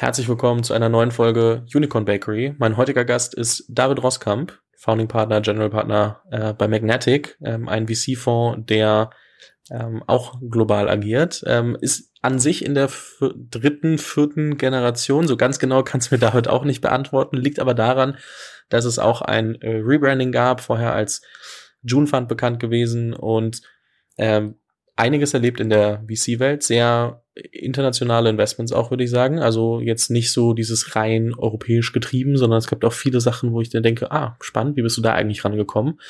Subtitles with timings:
[0.00, 2.54] Herzlich willkommen zu einer neuen Folge Unicorn Bakery.
[2.56, 7.86] Mein heutiger Gast ist David Roskamp, Founding Partner, General Partner äh, bei Magnetic, ähm, ein
[7.86, 9.10] VC-Fonds, der
[9.70, 11.42] ähm, auch global agiert.
[11.46, 12.88] Ähm, ist an sich in der
[13.50, 15.28] dritten, vierten Generation.
[15.28, 17.36] So ganz genau kannst du mir David auch nicht beantworten.
[17.36, 18.16] Liegt aber daran,
[18.70, 21.20] dass es auch ein äh, Rebranding gab, vorher als
[21.82, 23.60] June Fund bekannt gewesen und
[24.16, 24.54] ähm,
[24.96, 29.38] einiges erlebt in der VC-Welt, sehr internationale Investments auch, würde ich sagen.
[29.38, 33.60] Also jetzt nicht so dieses rein europäisch getrieben, sondern es gibt auch viele Sachen, wo
[33.60, 36.00] ich dann denke, ah, spannend, wie bist du da eigentlich rangekommen?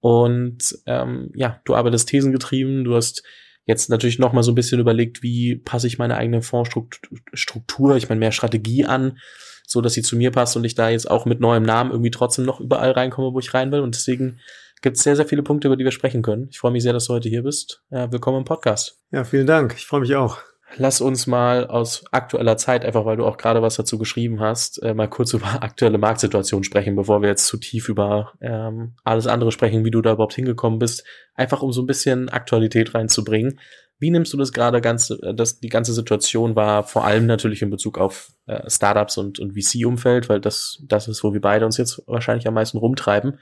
[0.00, 3.24] Und ähm, ja, du arbeitest thesengetrieben, du hast
[3.66, 8.08] jetzt natürlich noch mal so ein bisschen überlegt, wie passe ich meine eigene Fondsstruktur, ich
[8.08, 9.18] meine mehr Strategie an,
[9.66, 12.10] so dass sie zu mir passt und ich da jetzt auch mit neuem Namen irgendwie
[12.10, 13.80] trotzdem noch überall reinkomme, wo ich rein will.
[13.80, 14.40] Und deswegen
[14.80, 16.48] gibt es sehr, sehr viele Punkte, über die wir sprechen können.
[16.50, 17.82] Ich freue mich sehr, dass du heute hier bist.
[17.90, 18.98] Ja, willkommen im Podcast.
[19.10, 19.74] Ja, vielen Dank.
[19.76, 20.47] Ich freue mich auch.
[20.76, 24.82] Lass uns mal aus aktueller Zeit, einfach weil du auch gerade was dazu geschrieben hast,
[24.82, 29.26] äh, mal kurz über aktuelle Marktsituation sprechen, bevor wir jetzt zu tief über ähm, alles
[29.26, 31.04] andere sprechen, wie du da überhaupt hingekommen bist.
[31.34, 33.58] Einfach um so ein bisschen Aktualität reinzubringen.
[34.00, 37.62] Wie nimmst du das gerade ganze, äh, dass die ganze Situation war, vor allem natürlich
[37.62, 41.64] in Bezug auf äh, Startups und, und VC-Umfeld, weil das, das ist, wo wir beide
[41.64, 43.38] uns jetzt wahrscheinlich am meisten rumtreiben.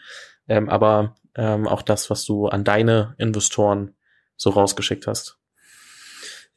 [0.48, 3.94] Ähm, aber ähm, auch das, was du an deine Investoren
[4.36, 5.38] so rausgeschickt hast.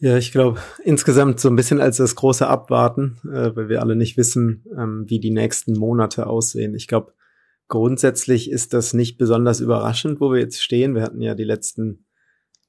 [0.02, 3.98] Ja, ich glaube, insgesamt so ein bisschen als das große Abwarten, äh, weil wir alle
[3.98, 6.74] nicht wissen, ähm, wie die nächsten Monate aussehen.
[6.74, 7.14] Ich glaube,
[7.68, 10.96] grundsätzlich ist das nicht besonders überraschend, wo wir jetzt stehen.
[10.96, 12.06] Wir hatten ja die letzten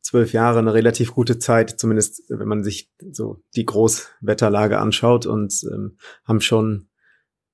[0.02, 5.54] zwölf Jahre eine relativ gute Zeit, zumindest wenn man sich so die Großwetterlage anschaut und
[5.72, 6.88] ähm, haben schon,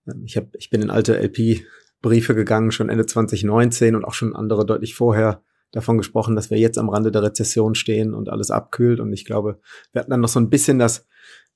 [0.07, 1.67] ähm, ich habe, ich bin in alte LP
[2.01, 6.59] Briefe gegangen, schon Ende 2019 und auch schon andere deutlich vorher davon gesprochen, dass wir
[6.59, 9.01] jetzt am Rande der Rezession stehen und alles abkühlt.
[9.01, 9.59] Und ich glaube,
[9.93, 11.07] wir hatten dann noch so ein bisschen das,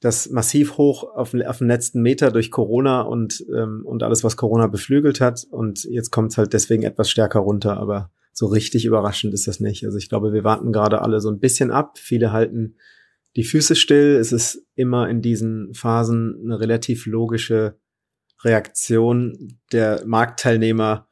[0.01, 4.37] das massiv hoch auf, auf den letzten Meter durch Corona und, ähm, und alles, was
[4.37, 5.47] Corona beflügelt hat.
[5.51, 7.77] Und jetzt kommt es halt deswegen etwas stärker runter.
[7.77, 9.85] Aber so richtig überraschend ist das nicht.
[9.85, 11.99] Also ich glaube, wir warten gerade alle so ein bisschen ab.
[11.99, 12.77] Viele halten
[13.37, 14.17] die Füße still.
[14.17, 17.79] Es ist immer in diesen Phasen eine relativ logische
[18.43, 21.07] Reaktion der Marktteilnehmer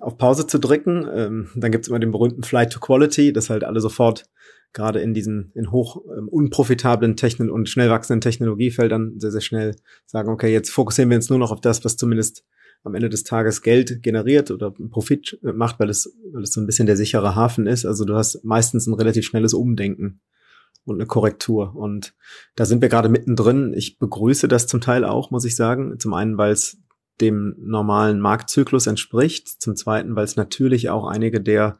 [0.00, 1.06] auf Pause zu drücken.
[1.14, 4.24] Ähm, dann gibt's immer den berühmten Flight to Quality, dass halt alle sofort
[4.72, 9.76] gerade in diesen in hoch ähm, unprofitablen Techno und schnell wachsenden Technologiefeldern sehr, sehr schnell
[10.06, 12.44] sagen, okay, jetzt fokussieren wir uns nur noch auf das, was zumindest
[12.84, 16.66] am Ende des Tages Geld generiert oder Profit macht, weil es, weil es so ein
[16.66, 17.84] bisschen der sichere Hafen ist.
[17.84, 20.20] Also du hast meistens ein relativ schnelles Umdenken
[20.84, 21.76] und eine Korrektur.
[21.76, 22.14] Und
[22.56, 23.72] da sind wir gerade mittendrin.
[23.74, 25.98] Ich begrüße das zum Teil auch, muss ich sagen.
[25.98, 26.78] Zum einen, weil es
[27.22, 29.48] dem normalen Marktzyklus entspricht.
[29.48, 31.78] Zum zweiten, weil es natürlich auch einige der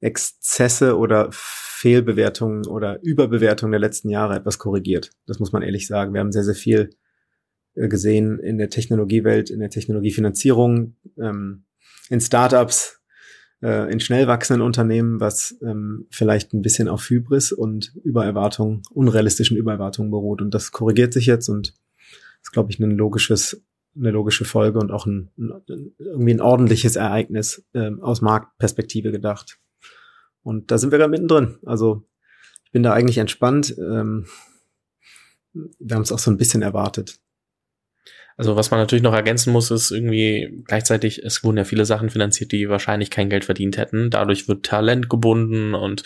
[0.00, 5.10] Exzesse oder Fehlbewertungen oder Überbewertungen der letzten Jahre etwas korrigiert.
[5.26, 6.14] Das muss man ehrlich sagen.
[6.14, 6.90] Wir haben sehr, sehr viel
[7.74, 11.64] äh, gesehen in der Technologiewelt, in der Technologiefinanzierung, ähm,
[12.08, 13.00] in Startups,
[13.62, 19.56] äh, in schnell wachsenden Unternehmen, was ähm, vielleicht ein bisschen auf Hybris und Übererwartungen, unrealistischen
[19.56, 20.40] Übererwartungen beruht.
[20.40, 21.74] Und das korrigiert sich jetzt und
[22.42, 23.62] ist, glaube ich, ein logisches,
[23.98, 29.58] eine logische Folge und auch ein, ein irgendwie ein ordentliches Ereignis ähm, aus Marktperspektive gedacht.
[30.42, 31.58] Und da sind wir gerade mittendrin.
[31.64, 32.06] Also
[32.64, 33.74] ich bin da eigentlich entspannt.
[33.78, 34.26] Ähm,
[35.52, 37.18] wir haben es auch so ein bisschen erwartet.
[38.36, 42.10] Also was man natürlich noch ergänzen muss, ist irgendwie gleichzeitig, es wurden ja viele Sachen
[42.10, 44.10] finanziert, die wahrscheinlich kein Geld verdient hätten.
[44.10, 46.02] Dadurch wird Talent gebunden und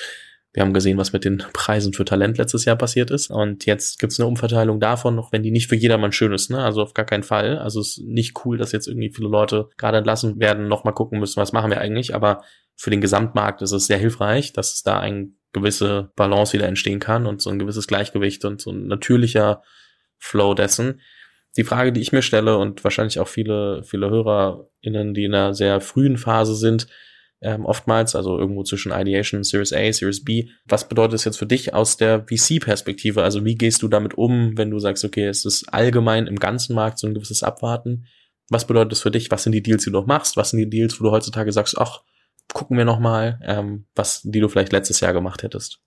[0.52, 3.30] wir haben gesehen, was mit den Preisen für Talent letztes Jahr passiert ist.
[3.30, 6.50] Und jetzt gibt es eine Umverteilung davon, noch wenn die nicht für jedermann schön ist,
[6.50, 6.62] ne?
[6.62, 7.58] Also auf gar keinen Fall.
[7.58, 11.20] Also es ist nicht cool, dass jetzt irgendwie viele Leute gerade entlassen werden, nochmal gucken
[11.20, 12.14] müssen, was machen wir eigentlich.
[12.14, 12.42] Aber
[12.76, 16.98] für den Gesamtmarkt ist es sehr hilfreich, dass es da eine gewisse Balance wieder entstehen
[16.98, 19.62] kann und so ein gewisses Gleichgewicht und so ein natürlicher
[20.18, 21.00] Flow dessen
[21.56, 25.54] die Frage, die ich mir stelle und wahrscheinlich auch viele, viele HörerInnen, die in einer
[25.54, 26.86] sehr frühen Phase sind,
[27.42, 30.48] ähm, oftmals, also irgendwo zwischen Ideation, Series A, Series B.
[30.66, 33.22] Was bedeutet es jetzt für dich aus der VC-Perspektive?
[33.22, 36.74] Also wie gehst du damit um, wenn du sagst, okay, es ist allgemein im ganzen
[36.74, 38.06] Markt so ein gewisses Abwarten?
[38.48, 39.30] Was bedeutet es für dich?
[39.30, 40.36] Was sind die Deals, die du noch machst?
[40.36, 42.02] Was sind die Deals, wo du heutzutage sagst, ach,
[42.52, 45.80] gucken wir noch mal, ähm, was, die du vielleicht letztes Jahr gemacht hättest?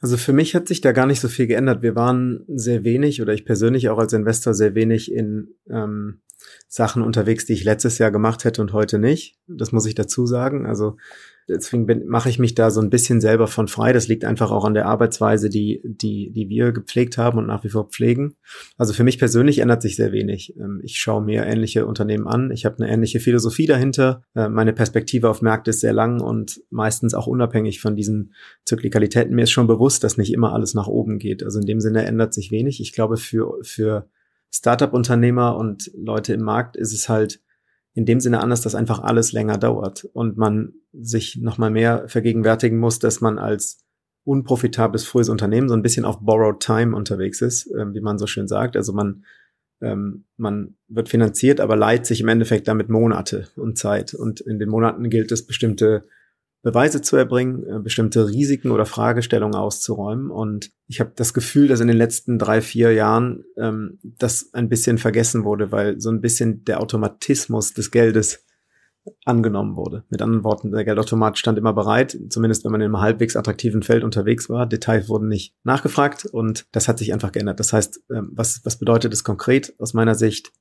[0.00, 1.82] Also für mich hat sich da gar nicht so viel geändert.
[1.82, 6.20] Wir waren sehr wenig oder ich persönlich auch als Investor sehr wenig in ähm,
[6.68, 9.38] Sachen unterwegs, die ich letztes Jahr gemacht hätte und heute nicht.
[9.46, 10.66] Das muss ich dazu sagen.
[10.66, 10.96] Also
[11.48, 13.92] deswegen mache ich mich da so ein bisschen selber von frei.
[13.92, 17.64] Das liegt einfach auch an der Arbeitsweise, die, die, die wir gepflegt haben und nach
[17.64, 18.36] wie vor pflegen.
[18.76, 20.56] Also für mich persönlich ändert sich sehr wenig.
[20.58, 22.50] Ähm, ich schaue mir ähnliche Unternehmen an.
[22.50, 24.22] Ich habe eine ähnliche Philosophie dahinter.
[24.34, 28.34] Äh, meine Perspektive auf Märkte ist sehr lang und meistens auch unabhängig von diesen
[28.64, 29.34] Zyklikalitäten.
[29.34, 31.42] Mir ist schon bewusst, dass nicht immer alles nach oben geht.
[31.42, 32.80] Also in dem Sinne ändert sich wenig.
[32.80, 34.08] Ich glaube, für, für
[34.52, 37.40] Startup-Unternehmer und Leute im Markt ist es halt
[37.96, 42.78] in dem Sinne anders, dass einfach alles länger dauert und man sich nochmal mehr vergegenwärtigen
[42.78, 43.84] muss, dass man als
[44.24, 48.26] unprofitables frühes Unternehmen so ein bisschen auf borrowed time unterwegs ist, äh, wie man so
[48.26, 48.76] schön sagt.
[48.76, 49.24] Also man
[49.80, 54.14] ähm, man wird finanziert, aber leiht sich im Endeffekt damit Monate und Zeit.
[54.14, 56.04] Und in den Monaten gilt es, bestimmte
[56.62, 60.30] Beweise zu erbringen, äh, bestimmte Risiken oder Fragestellungen auszuräumen.
[60.30, 64.68] Und ich habe das Gefühl, dass in den letzten drei, vier Jahren ähm, das ein
[64.68, 68.44] bisschen vergessen wurde, weil so ein bisschen der Automatismus des Geldes
[69.24, 70.04] angenommen wurde.
[70.08, 73.82] Mit anderen Worten, der Geldautomat stand immer bereit, zumindest wenn man in einem halbwegs attraktiven
[73.82, 74.66] Feld unterwegs war.
[74.66, 77.60] Details wurden nicht nachgefragt und das hat sich einfach geändert.
[77.60, 80.52] Das heißt, ähm, was, was bedeutet es konkret aus meiner Sicht?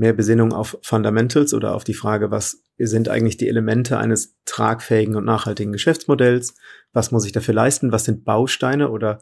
[0.00, 5.14] Mehr Besinnung auf Fundamentals oder auf die Frage, was sind eigentlich die Elemente eines tragfähigen
[5.14, 6.54] und nachhaltigen Geschäftsmodells?
[6.94, 7.92] Was muss ich dafür leisten?
[7.92, 9.18] Was sind Bausteine oder,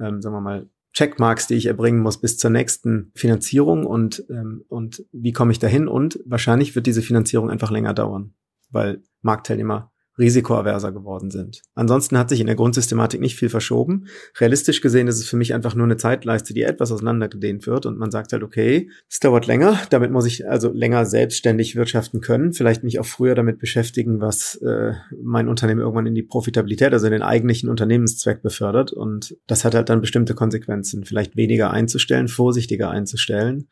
[0.00, 4.64] ähm, sagen wir mal, Checkmarks, die ich erbringen muss bis zur nächsten Finanzierung und, ähm,
[4.66, 5.86] und wie komme ich dahin?
[5.86, 8.34] Und wahrscheinlich wird diese Finanzierung einfach länger dauern,
[8.70, 11.62] weil Marktteilnehmer risikoaverser geworden sind.
[11.74, 14.06] Ansonsten hat sich in der Grundsystematik nicht viel verschoben.
[14.38, 17.98] Realistisch gesehen ist es für mich einfach nur eine Zeitleiste, die etwas auseinandergedehnt wird und
[17.98, 22.52] man sagt halt, okay, es dauert länger, damit muss ich also länger selbstständig wirtschaften können,
[22.52, 24.92] vielleicht mich auch früher damit beschäftigen, was äh,
[25.22, 28.92] mein Unternehmen irgendwann in die Profitabilität, also in den eigentlichen Unternehmenszweck befördert.
[28.92, 33.68] Und das hat halt dann bestimmte Konsequenzen, vielleicht weniger einzustellen, vorsichtiger einzustellen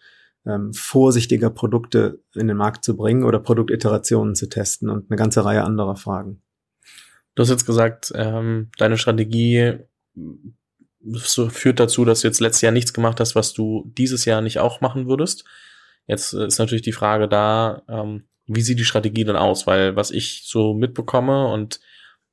[0.46, 5.44] ähm, vorsichtiger Produkte in den Markt zu bringen oder Produktiterationen zu testen und eine ganze
[5.44, 6.43] Reihe anderer Fragen.
[7.35, 9.79] Du hast jetzt gesagt, ähm, deine Strategie
[11.06, 14.41] so führt dazu, dass du jetzt letztes Jahr nichts gemacht hast, was du dieses Jahr
[14.41, 15.44] nicht auch machen würdest.
[16.06, 19.67] Jetzt ist natürlich die Frage da, ähm, wie sieht die Strategie dann aus?
[19.67, 21.81] Weil was ich so mitbekomme und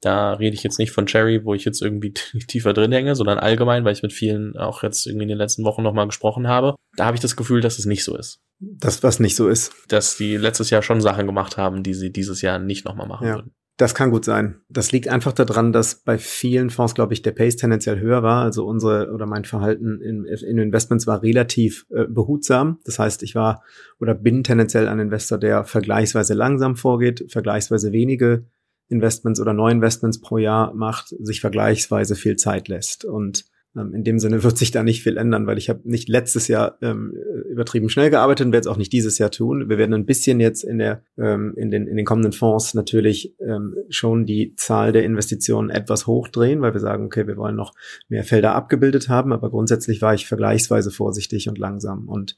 [0.02, 2.14] da rede ich jetzt nicht von Cherry, wo ich jetzt irgendwie
[2.48, 5.64] tiefer drin hänge, sondern allgemein, weil ich mit vielen auch jetzt irgendwie in den letzten
[5.64, 6.76] Wochen nochmal gesprochen habe.
[6.98, 8.42] Da habe ich das Gefühl, dass es nicht so ist.
[8.60, 9.74] Das, was nicht so ist.
[9.88, 13.28] Dass die letztes Jahr schon Sachen gemacht haben, die sie dieses Jahr nicht nochmal machen
[13.28, 13.36] ja.
[13.36, 13.54] würden.
[13.78, 14.62] Das kann gut sein.
[14.70, 18.44] Das liegt einfach daran, dass bei vielen Fonds, glaube ich, der Pace tendenziell höher war.
[18.44, 22.80] Also unsere oder mein Verhalten in, in Investments war relativ äh, behutsam.
[22.86, 23.64] Das heißt, ich war
[24.00, 28.46] oder bin tendenziell ein Investor, der vergleichsweise langsam vorgeht, vergleichsweise wenige
[28.92, 33.06] Investments oder Neuinvestments pro Jahr macht, sich vergleichsweise viel Zeit lässt.
[33.06, 33.46] Und
[33.76, 36.48] ähm, in dem Sinne wird sich da nicht viel ändern, weil ich habe nicht letztes
[36.48, 37.14] Jahr ähm,
[37.50, 39.70] übertrieben schnell gearbeitet und werde es auch nicht dieses Jahr tun.
[39.70, 43.36] Wir werden ein bisschen jetzt in der ähm, in den in den kommenden Fonds natürlich
[43.40, 47.74] ähm, schon die Zahl der Investitionen etwas hochdrehen, weil wir sagen, okay, wir wollen noch
[48.10, 52.36] mehr Felder abgebildet haben, aber grundsätzlich war ich vergleichsweise vorsichtig und langsam und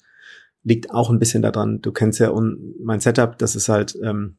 [0.63, 1.81] liegt auch ein bisschen daran.
[1.81, 2.33] Du kennst ja
[2.79, 4.37] mein Setup, das ist halt ähm,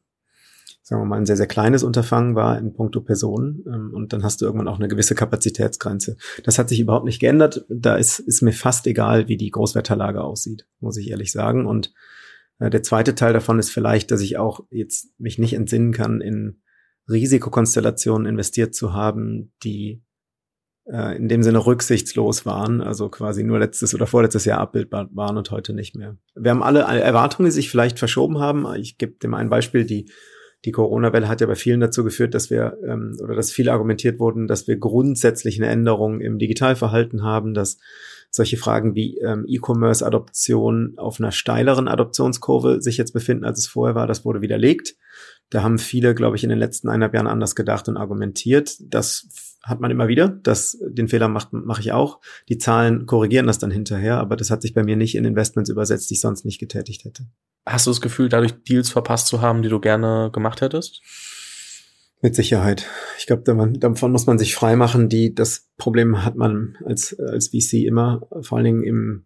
[0.87, 3.63] sagen wir mal, ein sehr, sehr kleines Unterfangen war in puncto Personen.
[3.65, 6.15] Ähm, und dann hast du irgendwann auch eine gewisse Kapazitätsgrenze.
[6.43, 7.65] Das hat sich überhaupt nicht geändert.
[7.69, 11.65] Da ist, ist mir fast egal, wie die Großwetterlage aussieht, muss ich ehrlich sagen.
[11.65, 11.91] Und
[12.59, 16.21] äh, der zweite Teil davon ist vielleicht, dass ich auch jetzt mich nicht entsinnen kann,
[16.21, 16.61] in
[17.09, 20.03] Risikokonstellationen investiert zu haben, die
[20.85, 25.37] äh, in dem Sinne rücksichtslos waren, also quasi nur letztes oder vorletztes Jahr abbildbar waren
[25.37, 26.15] und heute nicht mehr.
[26.35, 28.67] Wir haben alle Erwartungen, die sich vielleicht verschoben haben.
[28.75, 30.11] Ich gebe dir mal ein Beispiel, die
[30.65, 34.19] die Corona-Welle hat ja bei vielen dazu geführt, dass wir ähm, oder dass viele argumentiert
[34.19, 37.77] wurden, dass wir grundsätzlich eine Änderung im Digitalverhalten haben, dass
[38.31, 43.95] solche Fragen wie ähm, E-Commerce-Adoption auf einer steileren Adoptionskurve sich jetzt befinden, als es vorher
[43.95, 44.07] war.
[44.07, 44.95] Das wurde widerlegt.
[45.51, 48.75] Da haben viele, glaube ich, in den letzten eineinhalb Jahren anders gedacht und argumentiert.
[48.81, 49.27] Das
[49.63, 50.27] hat man immer wieder.
[50.27, 52.19] Das, den Fehler macht mache ich auch.
[52.49, 55.69] Die Zahlen korrigieren das dann hinterher, aber das hat sich bei mir nicht in Investments
[55.69, 57.27] übersetzt, die ich sonst nicht getätigt hätte.
[57.65, 61.01] Hast du das Gefühl, dadurch Deals verpasst zu haben, die du gerne gemacht hättest?
[62.21, 62.87] Mit Sicherheit.
[63.17, 65.09] Ich glaube, davon muss man sich frei machen.
[65.09, 69.25] Die, das Problem hat man als, als VC immer, vor allen Dingen im,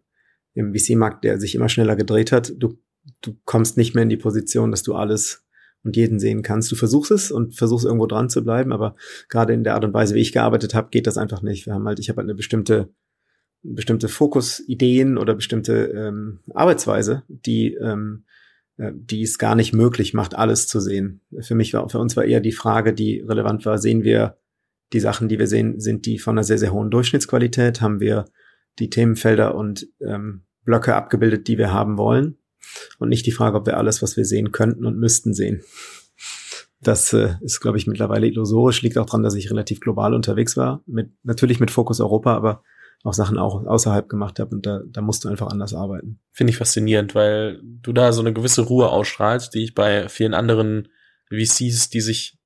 [0.54, 2.52] im VC-Markt, der sich immer schneller gedreht hat.
[2.56, 2.78] Du,
[3.20, 5.44] du kommst nicht mehr in die Position, dass du alles
[5.82, 6.70] und jeden sehen kannst.
[6.72, 8.96] Du versuchst es und versuchst irgendwo dran zu bleiben, aber
[9.28, 11.66] gerade in der Art und Weise, wie ich gearbeitet habe, geht das einfach nicht.
[11.66, 12.90] Wir haben halt, ich habe halt eine bestimmte
[13.62, 18.29] bestimmte Fokusideen oder bestimmte ähm, Arbeitsweise, die ähm, äh,
[18.76, 21.20] die es gar nicht möglich macht, alles zu sehen.
[21.40, 24.38] Für mich war, für uns war eher die Frage, die relevant war, sehen wir
[24.92, 27.80] die Sachen, die wir sehen, sind die von einer sehr, sehr hohen Durchschnittsqualität?
[27.80, 28.24] Haben wir
[28.78, 32.36] die Themenfelder und ähm, Blöcke abgebildet, die wir haben wollen?
[32.98, 35.62] und nicht die Frage, ob wir alles, was wir sehen könnten und müssten sehen.
[36.80, 40.56] Das äh, ist, glaube ich, mittlerweile illusorisch, liegt auch daran, dass ich relativ global unterwegs
[40.56, 42.62] war, mit natürlich mit Fokus Europa, aber
[43.02, 46.20] auch Sachen auch außerhalb gemacht habe und da, da musst du einfach anders arbeiten.
[46.32, 50.34] Finde ich faszinierend, weil du da so eine gewisse Ruhe ausstrahlst, die ich bei vielen
[50.34, 50.88] anderen
[51.30, 52.36] VCs, die sich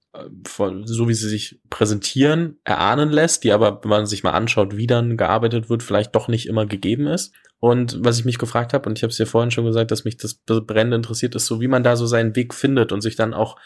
[0.84, 4.86] so wie sie sich präsentieren, erahnen lässt, die aber, wenn man sich mal anschaut, wie
[4.86, 7.34] dann gearbeitet wird, vielleicht doch nicht immer gegeben ist.
[7.58, 10.04] Und was ich mich gefragt habe, und ich habe es ja vorhin schon gesagt, dass
[10.04, 13.16] mich das brennend interessiert, ist so, wie man da so seinen Weg findet und sich
[13.16, 13.56] dann auch,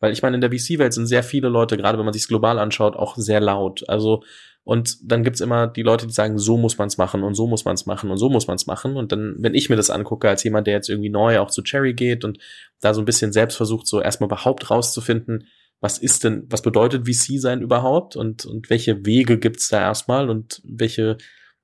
[0.00, 2.58] weil ich meine, in der VC-Welt sind sehr viele Leute, gerade wenn man sich global
[2.58, 3.88] anschaut, auch sehr laut.
[3.88, 4.22] Also
[4.64, 7.66] und dann gibt's immer die Leute, die sagen, so muss man's machen und so muss
[7.66, 8.96] man's machen und so muss man's machen.
[8.96, 11.62] Und dann, wenn ich mir das angucke, als jemand, der jetzt irgendwie neu auch zu
[11.62, 12.38] Cherry geht und
[12.80, 15.48] da so ein bisschen selbst versucht, so erstmal überhaupt rauszufinden,
[15.80, 20.30] was ist denn, was bedeutet VC sein überhaupt und, und welche Wege gibt's da erstmal
[20.30, 21.18] und welche,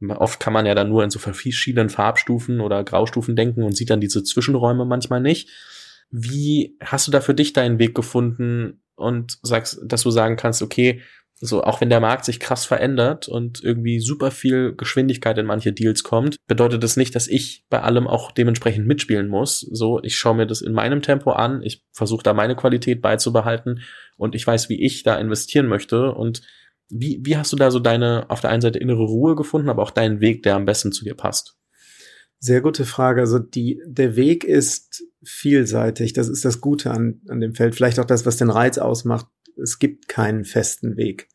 [0.06, 3.88] oft kann man ja dann nur in so verschiedenen Farbstufen oder Graustufen denken und sieht
[3.88, 5.48] dann diese Zwischenräume manchmal nicht.
[6.10, 10.60] Wie hast du da für dich deinen Weg gefunden und sagst, dass du sagen kannst,
[10.60, 11.00] okay,
[11.42, 15.72] so, auch wenn der Markt sich krass verändert und irgendwie super viel Geschwindigkeit in manche
[15.72, 19.60] Deals kommt, bedeutet das nicht, dass ich bei allem auch dementsprechend mitspielen muss.
[19.60, 23.80] So, ich schaue mir das in meinem Tempo an, ich versuche da meine Qualität beizubehalten
[24.16, 26.42] und ich weiß, wie ich da investieren möchte und
[26.90, 29.82] wie, wie hast du da so deine, auf der einen Seite innere Ruhe gefunden, aber
[29.82, 31.56] auch deinen Weg, der am besten zu dir passt?
[32.38, 33.20] Sehr gute Frage.
[33.20, 36.12] Also die, der Weg ist vielseitig.
[36.14, 37.74] Das ist das Gute an, an dem Feld.
[37.74, 39.26] Vielleicht auch das, was den Reiz ausmacht
[39.56, 41.28] es gibt keinen festen Weg.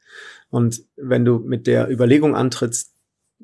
[0.49, 2.93] Und wenn du mit der Überlegung antrittst,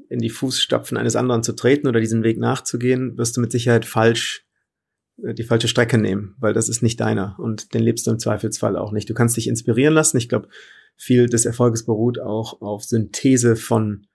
[0.09, 3.85] in die Fußstapfen eines anderen zu treten oder diesen Weg nachzugehen, wirst du mit Sicherheit
[3.85, 4.45] falsch
[5.23, 8.19] äh, die falsche Strecke nehmen, weil das ist nicht deiner und den lebst du im
[8.19, 9.09] Zweifelsfall auch nicht.
[9.09, 10.17] Du kannst dich inspirieren lassen.
[10.17, 10.49] Ich glaube,
[10.95, 14.07] viel des Erfolges beruht auch auf Synthese von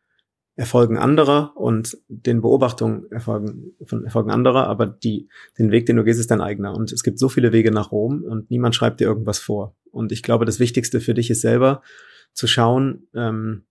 [0.58, 6.04] Erfolgen anderer und den Beobachtungen Erfolgen, von Erfolgen anderer, aber die, den Weg, den du
[6.04, 6.74] gehst, ist dein eigener.
[6.74, 9.76] Und es gibt so viele Wege nach Rom und niemand schreibt dir irgendwas vor.
[9.96, 11.82] Und ich glaube, das Wichtigste für dich ist selber
[12.32, 13.64] zu schauen, ähm,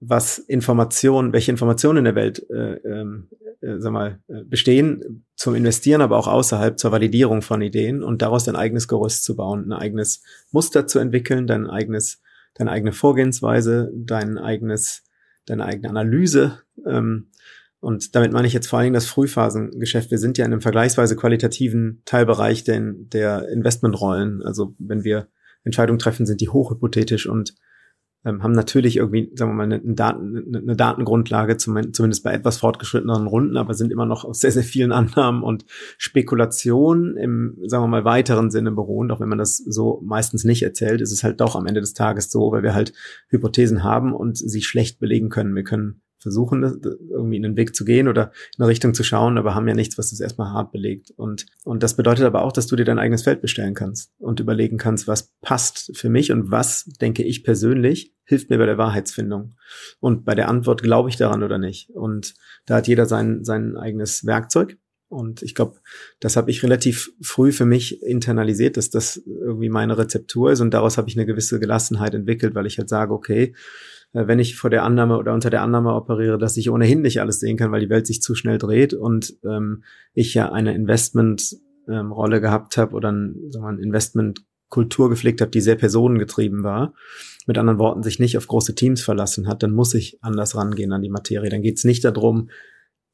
[0.00, 3.28] was Informationen, welche Informationen in der Welt äh, ähm,
[3.60, 8.20] äh, sag mal, äh, bestehen zum Investieren, aber auch außerhalb zur Validierung von Ideen und
[8.20, 12.20] daraus dein eigenes Gerüst zu bauen, ein eigenes Muster zu entwickeln, dein eigenes,
[12.54, 15.04] deine eigene Vorgehensweise, dein eigenes
[15.46, 16.62] deine eigene Analyse.
[16.86, 17.28] Ähm,
[17.82, 20.12] und damit meine ich jetzt vor allen Dingen das Frühphasengeschäft.
[20.12, 24.40] Wir sind ja in einem vergleichsweise qualitativen Teilbereich der, der Investmentrollen.
[24.44, 25.26] Also wenn wir
[25.64, 27.56] Entscheidungen treffen, sind die hochhypothetisch und
[28.24, 32.32] ähm, haben natürlich irgendwie, sagen wir mal, eine, eine, Daten, eine Datengrundlage, zum, zumindest bei
[32.32, 35.64] etwas fortgeschritteneren Runden, aber sind immer noch aus sehr, sehr vielen Annahmen und
[35.98, 39.10] Spekulationen im, sagen wir mal, weiteren Sinne beruhend.
[39.10, 41.94] Auch wenn man das so meistens nicht erzählt, ist es halt doch am Ende des
[41.94, 42.92] Tages so, weil wir halt
[43.26, 45.56] Hypothesen haben und sie schlecht belegen können.
[45.56, 49.38] Wir können versuchen, irgendwie in den Weg zu gehen oder in eine Richtung zu schauen,
[49.38, 51.12] aber haben ja nichts, was das erstmal hart belegt.
[51.16, 54.40] Und, und das bedeutet aber auch, dass du dir dein eigenes Feld bestellen kannst und
[54.40, 58.78] überlegen kannst, was passt für mich und was, denke ich persönlich, hilft mir bei der
[58.78, 59.56] Wahrheitsfindung.
[60.00, 61.90] Und bei der Antwort, glaube ich daran oder nicht.
[61.90, 62.34] Und
[62.66, 64.78] da hat jeder sein, sein eigenes Werkzeug.
[65.12, 65.78] Und ich glaube,
[66.20, 70.60] das habe ich relativ früh für mich internalisiert, dass das irgendwie meine Rezeptur ist.
[70.60, 73.54] Und daraus habe ich eine gewisse Gelassenheit entwickelt, weil ich halt sage, okay,
[74.12, 77.40] wenn ich vor der Annahme oder unter der Annahme operiere, dass ich ohnehin nicht alles
[77.40, 82.36] sehen kann, weil die Welt sich zu schnell dreht und ähm, ich ja eine Investmentrolle
[82.36, 86.92] ähm, gehabt habe oder ein, sagen wir, ein Investmentkultur gepflegt habe, die sehr personengetrieben war,
[87.46, 90.92] mit anderen Worten sich nicht auf große Teams verlassen hat, dann muss ich anders rangehen
[90.92, 91.50] an die Materie.
[91.50, 92.50] Dann geht es nicht darum,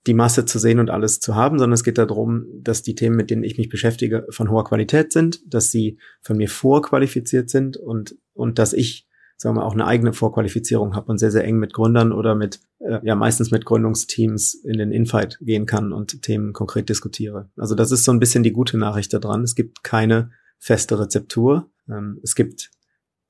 [0.07, 3.17] die Masse zu sehen und alles zu haben, sondern es geht darum, dass die Themen,
[3.17, 7.77] mit denen ich mich beschäftige, von hoher Qualität sind, dass sie von mir vorqualifiziert sind
[7.77, 9.08] und, und dass ich
[9.39, 12.61] sagen wir, auch eine eigene Vorqualifizierung habe und sehr, sehr eng mit Gründern oder mit,
[12.81, 17.49] äh, ja, meistens mit Gründungsteams in den Infight gehen kann und Themen konkret diskutiere.
[17.57, 19.45] Also das ist so ein bisschen die gute Nachricht daran.
[19.45, 21.71] Es gibt keine feste Rezeptur.
[21.89, 22.71] Ähm, es gibt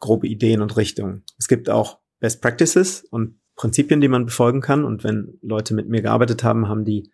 [0.00, 1.24] grobe Ideen und Richtungen.
[1.38, 4.86] Es gibt auch Best Practices und Prinzipien, die man befolgen kann.
[4.86, 7.12] Und wenn Leute mit mir gearbeitet haben, haben die,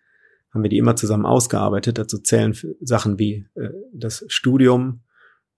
[0.53, 1.97] haben wir die immer zusammen ausgearbeitet.
[1.97, 5.01] Dazu zählen Sachen wie äh, das Studium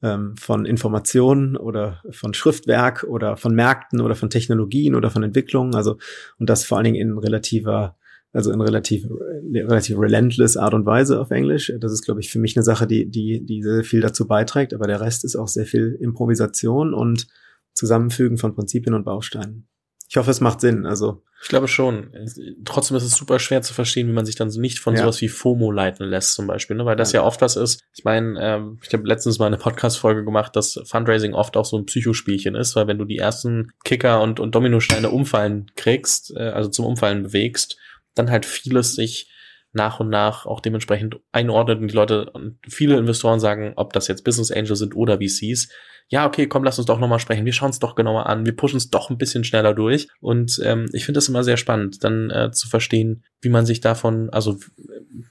[0.01, 5.75] ähm, von Informationen oder von Schriftwerk oder von Märkten oder von Technologien oder von Entwicklungen.
[5.75, 5.98] Also,
[6.38, 7.98] und das vor allen Dingen in relativer,
[8.34, 11.74] also in relativ, relativ relentless Art und Weise auf Englisch.
[11.80, 14.74] Das ist, glaube ich, für mich eine Sache, die, die, die sehr viel dazu beiträgt.
[14.74, 17.27] Aber der Rest ist auch sehr viel Improvisation und
[17.74, 19.68] Zusammenfügen von Prinzipien und Bausteinen.
[20.10, 20.86] Ich hoffe, es macht Sinn.
[20.86, 22.12] Also ich glaube schon.
[22.66, 25.02] Trotzdem ist es super schwer zu verstehen, wie man sich dann so nicht von ja.
[25.02, 26.86] sowas wie FOMO leiten lässt, zum Beispiel, ne?
[26.86, 27.84] weil das ja, ja oft was ist.
[27.94, 31.78] Ich meine, ähm, ich habe letztens mal eine Podcast-Folge gemacht, dass Fundraising oft auch so
[31.78, 36.50] ein Psychospielchen ist, weil wenn du die ersten Kicker und, und Dominosteine umfallen kriegst, äh,
[36.50, 37.78] also zum Umfallen bewegst,
[38.16, 39.32] dann halt vieles sich
[39.74, 44.08] nach und nach auch dementsprechend einordnet und die Leute und viele Investoren sagen, ob das
[44.08, 45.70] jetzt Business Angels sind oder VCs,
[46.10, 47.46] ja, okay, komm, lass uns doch nochmal sprechen.
[47.46, 48.46] Wir schauen es doch genauer an.
[48.46, 50.08] Wir pushen es doch ein bisschen schneller durch.
[50.22, 53.82] Und ähm, ich finde das immer sehr spannend, dann äh, zu verstehen, wie man sich
[53.82, 54.58] davon, also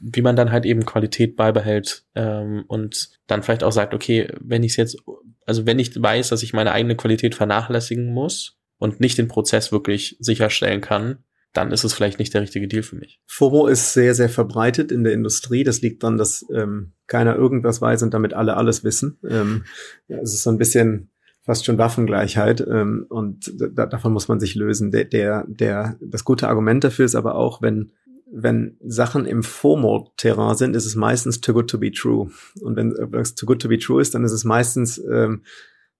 [0.00, 4.62] wie man dann halt eben Qualität beibehält ähm, und dann vielleicht auch sagt, okay, wenn
[4.62, 4.98] ich es jetzt
[5.46, 9.72] also wenn ich weiß, dass ich meine eigene Qualität vernachlässigen muss und nicht den Prozess
[9.72, 13.20] wirklich sicherstellen kann, dann ist es vielleicht nicht der richtige Deal für mich.
[13.26, 15.64] FOMO ist sehr, sehr verbreitet in der Industrie.
[15.64, 19.18] Das liegt daran, dass ähm, keiner irgendwas weiß und damit alle alles wissen.
[19.28, 19.64] Ähm,
[20.08, 21.10] es ist so ein bisschen
[21.42, 24.90] fast schon Waffengleichheit ähm, und da, davon muss man sich lösen.
[24.90, 27.92] Der, der, der, das gute Argument dafür ist aber auch, wenn
[28.28, 32.28] wenn Sachen im FOMO-Terrain sind, ist es meistens too good to be true.
[32.60, 35.42] Und wenn es too good to be true ist, dann ist es meistens ähm,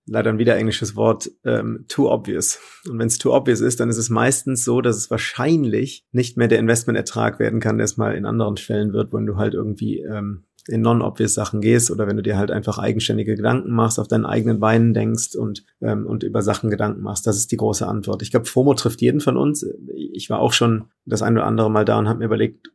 [0.05, 2.59] leider ein wieder englisches Wort, ähm, too obvious.
[2.89, 6.37] Und wenn es too obvious ist, dann ist es meistens so, dass es wahrscheinlich nicht
[6.37, 9.53] mehr der Investmentertrag werden kann, der es mal in anderen Fällen wird, wenn du halt
[9.53, 13.99] irgendwie ähm, in non-obvious Sachen gehst oder wenn du dir halt einfach eigenständige Gedanken machst,
[13.99, 17.27] auf deinen eigenen Beinen denkst und, ähm, und über Sachen Gedanken machst.
[17.27, 18.21] Das ist die große Antwort.
[18.21, 19.65] Ich glaube, FOMO trifft jeden von uns.
[19.95, 22.69] Ich war auch schon das ein oder andere Mal da und habe mir überlegt,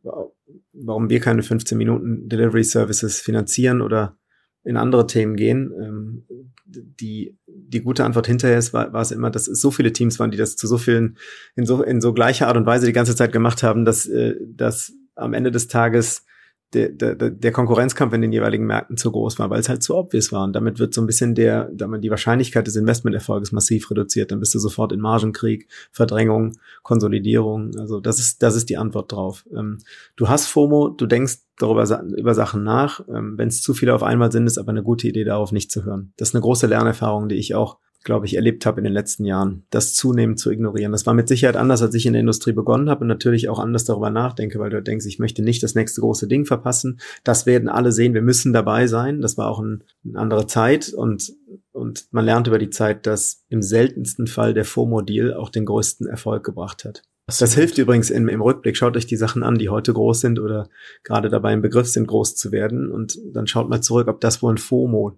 [0.73, 4.17] warum wir keine 15 Minuten Delivery Services finanzieren oder
[4.63, 5.73] in andere Themen gehen.
[5.79, 6.23] Ähm,
[6.65, 10.19] die, die gute Antwort hinterher ist, war, war es immer, dass es so viele Teams
[10.19, 11.17] waren, die das zu so vielen,
[11.55, 14.35] in so, in so gleicher Art und Weise die ganze Zeit gemacht haben, dass, äh,
[14.47, 16.25] dass am Ende des Tages
[16.73, 19.95] der, der, der Konkurrenzkampf in den jeweiligen Märkten zu groß war, weil es halt zu
[19.95, 20.43] obvious war.
[20.43, 24.31] Und damit wird so ein bisschen der, damit die Wahrscheinlichkeit des Investmenterfolges massiv reduziert.
[24.31, 27.71] Dann bist du sofort in Margenkrieg, Verdrängung, Konsolidierung.
[27.77, 29.45] Also das ist, das ist die Antwort drauf.
[29.55, 29.77] Ähm,
[30.15, 31.83] du hast FOMO, du denkst darüber
[32.17, 33.01] über Sachen nach.
[33.07, 35.71] Ähm, Wenn es zu viele auf einmal sind, ist aber eine gute Idee, darauf nicht
[35.71, 36.13] zu hören.
[36.17, 39.25] Das ist eine große Lernerfahrung, die ich auch glaube ich, erlebt habe in den letzten
[39.25, 40.91] Jahren, das zunehmend zu ignorieren.
[40.91, 43.59] Das war mit Sicherheit anders, als ich in der Industrie begonnen habe und natürlich auch
[43.59, 46.99] anders darüber nachdenke, weil du denkst, ich möchte nicht das nächste große Ding verpassen.
[47.23, 49.21] Das werden alle sehen, wir müssen dabei sein.
[49.21, 51.33] Das war auch ein, eine andere Zeit und,
[51.71, 56.07] und man lernt über die Zeit, dass im seltensten Fall der FOMO-Deal auch den größten
[56.07, 57.03] Erfolg gebracht hat.
[57.25, 58.75] Das hilft übrigens im, im Rückblick.
[58.75, 60.67] Schaut euch die Sachen an, die heute groß sind oder
[61.03, 62.91] gerade dabei im Begriff sind, groß zu werden.
[62.91, 65.17] Und dann schaut mal zurück, ob das wohl ein FOMO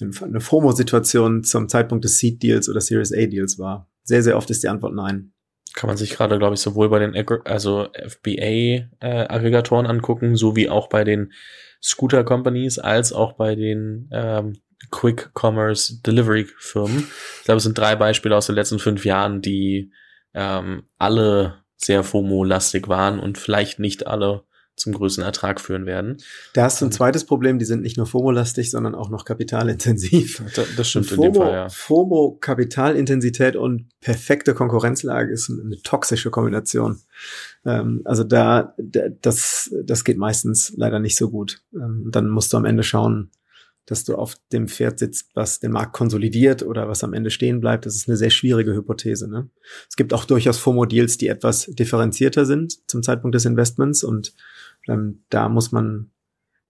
[0.00, 3.90] eine FOMO-Situation zum Zeitpunkt des Seed-Deals oder Series A-Deals war.
[4.04, 5.32] Sehr, sehr oft ist die Antwort nein.
[5.74, 7.14] Kann man sich gerade, glaube ich, sowohl bei den
[7.44, 11.32] also FBA-Aggregatoren äh, angucken, sowie auch bei den
[11.82, 14.54] Scooter-Companies, als auch bei den ähm,
[14.90, 17.06] Quick Commerce Delivery Firmen.
[17.38, 19.92] Ich glaube, es sind drei Beispiele aus den letzten fünf Jahren, die
[20.34, 24.44] ähm, alle sehr FOMO-lastig waren und vielleicht nicht alle
[24.78, 26.18] zum größten Ertrag führen werden.
[26.54, 30.42] Da hast du ein zweites Problem, die sind nicht nur FOMO-lastig, sondern auch noch kapitalintensiv.
[30.54, 31.68] Das, das stimmt FOMO, in dem Fall, ja.
[31.68, 37.00] FOMO, Kapitalintensität und perfekte Konkurrenzlage ist eine toxische Kombination.
[37.64, 41.62] Ähm, also da, das, das geht meistens leider nicht so gut.
[41.74, 43.30] Ähm, dann musst du am Ende schauen,
[43.88, 47.60] dass du auf dem Pferd sitzt, was den Markt konsolidiert oder was am Ende stehen
[47.60, 47.86] bleibt.
[47.86, 49.28] Das ist eine sehr schwierige Hypothese.
[49.28, 49.48] Ne?
[49.88, 54.34] Es gibt auch durchaus FOMO-Deals, die etwas differenzierter sind zum Zeitpunkt des Investments und
[54.88, 56.10] ähm, da muss man,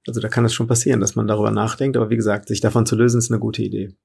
[0.07, 2.87] also da kann es schon passieren, dass man darüber nachdenkt, aber wie gesagt, sich davon
[2.87, 3.97] zu lösen, ist eine gute Idee.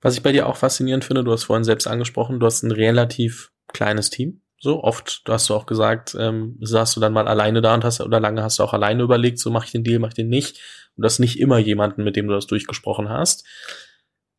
[0.00, 2.70] Was ich bei dir auch faszinierend finde, du hast vorhin selbst angesprochen, du hast ein
[2.70, 4.42] relativ kleines Team.
[4.58, 7.84] So oft, du hast du auch gesagt, ähm, saßt du dann mal alleine da und
[7.84, 10.14] hast oder lange hast du auch alleine überlegt, so mache ich den Deal, mache ich
[10.14, 10.60] den nicht.
[10.96, 13.44] Und das nicht immer jemanden, mit dem du das durchgesprochen hast.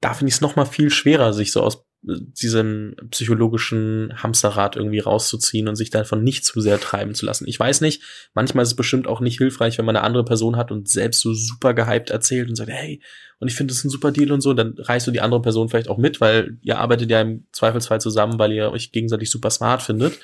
[0.02, 5.00] Da finde ich es noch mal viel schwerer, sich so aus diesem psychologischen Hamsterrad irgendwie
[5.00, 7.48] rauszuziehen und sich davon nicht zu sehr treiben zu lassen.
[7.48, 8.02] Ich weiß nicht,
[8.34, 11.22] manchmal ist es bestimmt auch nicht hilfreich, wenn man eine andere Person hat und selbst
[11.22, 13.02] so super gehypt erzählt und sagt, hey,
[13.40, 15.70] und ich finde das ein super Deal und so, dann reißt du die andere Person
[15.70, 19.50] vielleicht auch mit, weil ihr arbeitet ja im Zweifelsfall zusammen, weil ihr euch gegenseitig super
[19.50, 20.20] smart findet.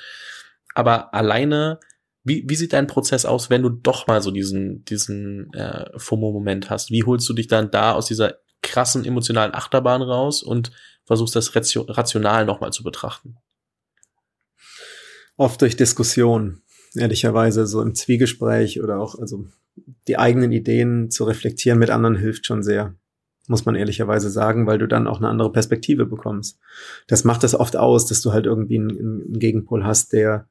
[0.74, 1.80] Aber alleine,
[2.24, 6.70] wie, wie sieht dein Prozess aus, wenn du doch mal so diesen, diesen äh, FOMO-Moment
[6.70, 6.90] hast?
[6.90, 10.72] Wie holst du dich dann da aus dieser krassen emotionalen Achterbahn raus und
[11.04, 13.36] versuchst das rational nochmal zu betrachten?
[15.36, 16.62] Oft durch Diskussion,
[16.94, 19.46] ehrlicherweise, so im Zwiegespräch oder auch, also
[20.06, 22.94] die eigenen Ideen zu reflektieren mit anderen hilft schon sehr,
[23.48, 26.58] muss man ehrlicherweise sagen, weil du dann auch eine andere Perspektive bekommst.
[27.08, 30.48] Das macht das oft aus, dass du halt irgendwie einen, einen Gegenpol hast, der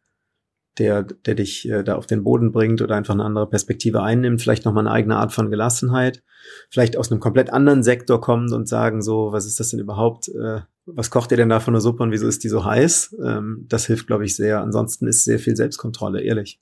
[0.78, 4.42] der, der dich äh, da auf den Boden bringt oder einfach eine andere Perspektive einnimmt,
[4.42, 6.24] vielleicht nochmal eine eigene Art von Gelassenheit,
[6.70, 10.30] vielleicht aus einem komplett anderen Sektor kommt und sagen so, was ist das denn überhaupt,
[10.30, 13.16] äh, was kocht ihr denn da von der Suppe und wieso ist die so heiß?
[13.24, 14.62] Ähm, das hilft, glaube ich, sehr.
[14.62, 16.60] Ansonsten ist sehr viel Selbstkontrolle, ehrlich.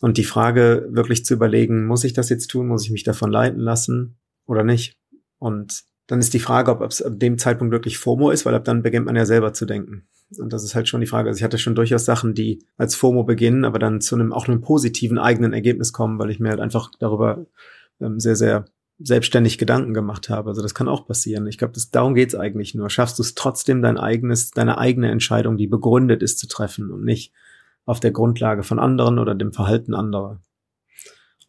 [0.00, 3.30] Und die Frage wirklich zu überlegen, muss ich das jetzt tun, muss ich mich davon
[3.30, 4.98] leiten lassen oder nicht?
[5.38, 8.66] Und dann ist die Frage, ob es ab dem Zeitpunkt wirklich FOMO ist, weil ab
[8.66, 10.02] dann beginnt man ja selber zu denken.
[10.38, 11.30] Und das ist halt schon die Frage.
[11.30, 14.46] Also ich hatte schon durchaus Sachen, die als FOMO beginnen, aber dann zu einem auch
[14.46, 17.46] einem positiven eigenen Ergebnis kommen, weil ich mir halt einfach darüber
[17.98, 18.66] ähm, sehr, sehr
[18.98, 20.50] selbstständig Gedanken gemacht habe.
[20.50, 21.46] Also das kann auch passieren.
[21.46, 22.90] Ich glaube, darum geht's eigentlich nur.
[22.90, 27.06] Schaffst du es trotzdem, dein eigenes, deine eigene Entscheidung, die begründet ist, zu treffen und
[27.06, 27.32] nicht
[27.86, 30.42] auf der Grundlage von anderen oder dem Verhalten anderer.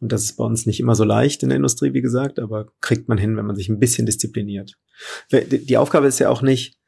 [0.04, 2.66] Und das ist bei uns nicht immer so leicht in der Industrie, wie gesagt, aber
[2.82, 4.74] kriegt man hin, wenn man sich ein bisschen diszipliniert.
[5.32, 6.78] Die Aufgabe ist ja auch nicht,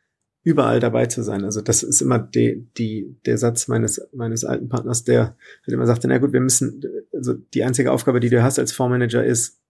[0.42, 1.46] überall dabei zu sein.
[1.46, 5.86] Also das ist immer die, die, der Satz meines, meines alten Partners, der halt immer
[5.86, 9.62] sagte, na gut, wir müssen, also die einzige Aufgabe, die du hast als Fondsmanager ist,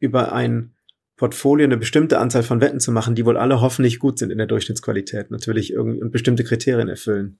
[0.00, 0.72] über ein
[1.16, 4.38] Portfolio eine bestimmte Anzahl von Wetten zu machen, die wohl alle hoffentlich gut sind in
[4.38, 7.38] der Durchschnittsqualität, natürlich irgendwie und bestimmte Kriterien erfüllen.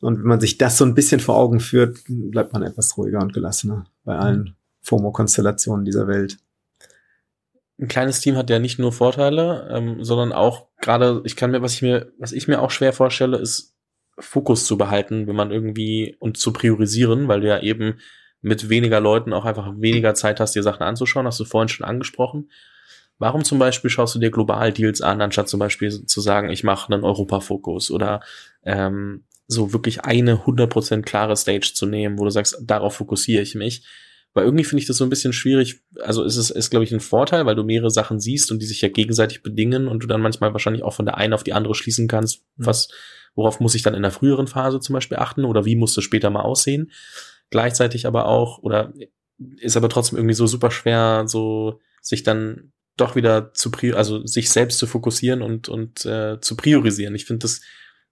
[0.00, 3.20] Und wenn man sich das so ein bisschen vor Augen führt, bleibt man etwas ruhiger
[3.20, 4.56] und gelassener bei allen
[4.86, 6.38] FOMO-Konstellationen dieser Welt
[7.78, 11.62] ein kleines Team hat ja nicht nur Vorteile, ähm, sondern auch gerade, ich kann mir,
[11.62, 13.74] was ich mir, was ich mir auch schwer vorstelle, ist
[14.18, 17.98] Fokus zu behalten, wenn man irgendwie und zu priorisieren, weil du ja eben
[18.40, 21.84] mit weniger Leuten auch einfach weniger Zeit hast, dir Sachen anzuschauen, hast du vorhin schon
[21.84, 22.50] angesprochen.
[23.18, 26.64] Warum zum Beispiel schaust du dir global Deals an, anstatt zum Beispiel zu sagen, ich
[26.64, 28.20] mache einen Europa-Fokus oder
[28.62, 33.54] ähm, so wirklich eine 100% klare Stage zu nehmen, wo du sagst, darauf fokussiere ich
[33.54, 33.84] mich.
[34.36, 35.80] Weil irgendwie finde ich das so ein bisschen schwierig.
[35.98, 38.66] Also ist es, ist, glaube ich, ein Vorteil, weil du mehrere Sachen siehst und die
[38.66, 41.54] sich ja gegenseitig bedingen und du dann manchmal wahrscheinlich auch von der einen auf die
[41.54, 42.66] andere schließen kannst, mhm.
[42.66, 42.88] was,
[43.34, 46.04] worauf muss ich dann in der früheren Phase zum Beispiel achten oder wie muss das
[46.04, 46.92] später mal aussehen.
[47.48, 48.92] Gleichzeitig aber auch, oder
[49.56, 54.50] ist aber trotzdem irgendwie so super schwer, so sich dann doch wieder zu also sich
[54.50, 57.14] selbst zu fokussieren und, und äh, zu priorisieren.
[57.14, 57.62] Ich finde das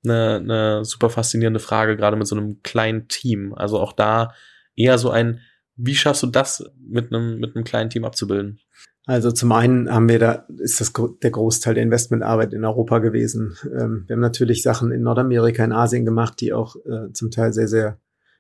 [0.02, 3.52] eine, eine super faszinierende Frage, gerade mit so einem kleinen Team.
[3.52, 4.32] Also auch da
[4.74, 5.42] eher so ein,
[5.76, 8.60] wie schaffst du das mit einem, mit einem kleinen Team abzubilden?
[9.06, 13.56] Also zum einen haben wir da, ist das der Großteil der Investmentarbeit in Europa gewesen.
[13.64, 17.52] Ähm, wir haben natürlich Sachen in Nordamerika, in Asien gemacht, die auch äh, zum Teil
[17.52, 17.98] sehr, sehr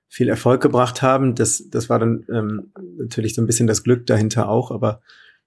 [0.08, 1.34] viel Erfolg gebracht haben.
[1.34, 5.02] Das, das war dann ähm, natürlich so ein bisschen das Glück dahinter auch, aber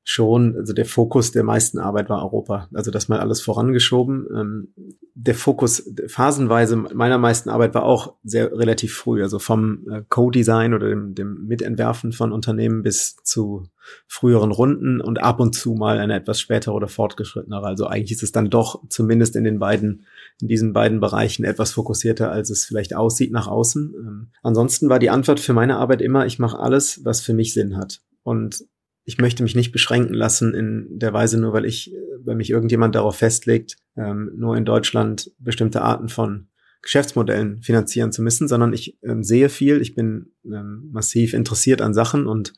[0.09, 2.69] schon, also der Fokus der meisten Arbeit war Europa.
[2.73, 4.25] Also das mal alles vorangeschoben.
[4.33, 4.67] Ähm,
[5.15, 10.73] der Fokus phasenweise meiner meisten Arbeit war auch sehr relativ früh, also vom äh, Co-Design
[10.73, 13.65] oder dem, dem Mitentwerfen von Unternehmen bis zu
[14.07, 17.65] früheren Runden und ab und zu mal eine etwas spätere oder fortgeschrittenere.
[17.65, 20.05] Also eigentlich ist es dann doch zumindest in den beiden,
[20.39, 23.93] in diesen beiden Bereichen etwas fokussierter, als es vielleicht aussieht nach außen.
[23.93, 27.53] Ähm, ansonsten war die Antwort für meine Arbeit immer, ich mache alles, was für mich
[27.53, 27.99] Sinn hat.
[28.23, 28.63] Und
[29.07, 32.93] ich möchte mich nicht beschränken lassen in der Weise, nur weil ich, weil mich irgendjemand
[32.93, 36.49] darauf festlegt, ähm, nur in Deutschland bestimmte Arten von
[36.81, 41.93] Geschäftsmodellen finanzieren zu müssen, sondern ich ähm, sehe viel, ich bin ähm, massiv interessiert an
[41.93, 42.51] Sachen und,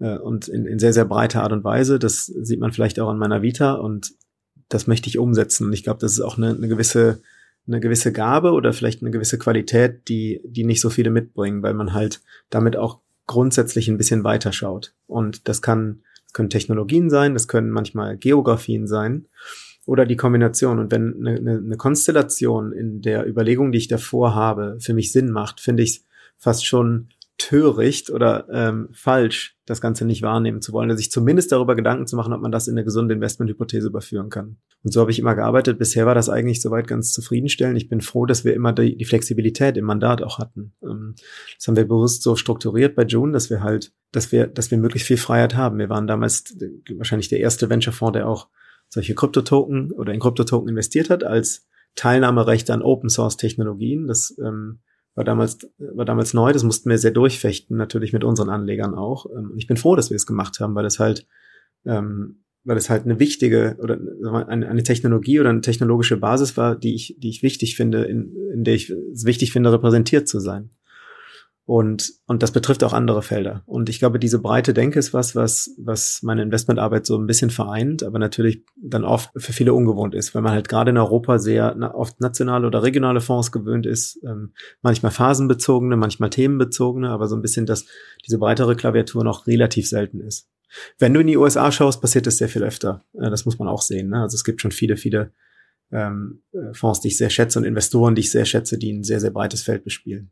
[0.00, 1.98] äh, und in, in sehr, sehr breiter Art und Weise.
[1.98, 4.14] Das sieht man vielleicht auch an meiner Vita und
[4.70, 5.66] das möchte ich umsetzen.
[5.66, 7.20] Und ich glaube, das ist auch eine, eine gewisse
[7.66, 11.74] eine gewisse Gabe oder vielleicht eine gewisse Qualität, die, die nicht so viele mitbringen, weil
[11.74, 12.20] man halt
[12.50, 14.94] damit auch grundsätzlich ein bisschen weiter schaut.
[15.06, 19.26] Und das kann, können Technologien sein, das können manchmal Geografien sein
[19.86, 20.78] oder die Kombination.
[20.78, 25.30] Und wenn eine, eine Konstellation in der Überlegung, die ich davor habe, für mich Sinn
[25.30, 26.04] macht, finde ich es
[26.38, 31.74] fast schon töricht oder ähm, falsch, das Ganze nicht wahrnehmen zu wollen, sich zumindest darüber
[31.74, 34.58] Gedanken zu machen, ob man das in eine gesunde Investmenthypothese überführen kann.
[34.84, 35.78] Und so habe ich immer gearbeitet.
[35.78, 37.76] Bisher war das eigentlich soweit ganz zufriedenstellend.
[37.76, 40.74] Ich bin froh, dass wir immer die, die Flexibilität im Mandat auch hatten.
[40.82, 41.14] Ähm,
[41.56, 44.78] das haben wir bewusst so strukturiert bei June, dass wir halt, dass wir, dass wir
[44.78, 45.78] möglichst viel Freiheit haben.
[45.78, 46.56] Wir waren damals
[46.96, 48.48] wahrscheinlich der erste Venture-Fonds, der auch
[48.88, 51.66] solche Kryptotoken oder in Kryptotoken investiert hat als
[51.96, 54.06] Teilnahmerechte an Open Source Technologien.
[54.06, 54.80] Das ähm,
[55.14, 59.26] war damals, war damals neu, das mussten wir sehr durchfechten, natürlich mit unseren Anlegern auch.
[59.26, 61.26] Ähm, und ich bin froh, dass wir es gemacht haben, weil es halt,
[61.84, 63.98] ähm, weil es halt eine wichtige oder
[64.48, 68.64] eine Technologie oder eine technologische Basis war, die ich, die ich wichtig finde, in, in
[68.64, 70.70] der ich es wichtig finde, repräsentiert zu sein.
[71.66, 73.62] Und, und das betrifft auch andere Felder.
[73.64, 77.48] Und ich glaube, diese breite Denke ist was, was, was meine Investmentarbeit so ein bisschen
[77.48, 81.38] vereint, aber natürlich dann oft für viele ungewohnt ist, weil man halt gerade in Europa
[81.38, 87.36] sehr oft nationale oder regionale Fonds gewöhnt ist, ähm, manchmal phasenbezogene, manchmal themenbezogene, aber so
[87.36, 87.86] ein bisschen, dass
[88.26, 90.50] diese breitere Klaviatur noch relativ selten ist.
[90.98, 93.04] Wenn du in die USA schaust, passiert es sehr viel öfter.
[93.14, 94.10] Äh, das muss man auch sehen.
[94.10, 94.20] Ne?
[94.20, 95.32] Also es gibt schon viele, viele
[95.92, 99.04] ähm, äh, Fonds, die ich sehr schätze und Investoren, die ich sehr schätze, die ein
[99.04, 100.30] sehr, sehr breites Feld bespielen.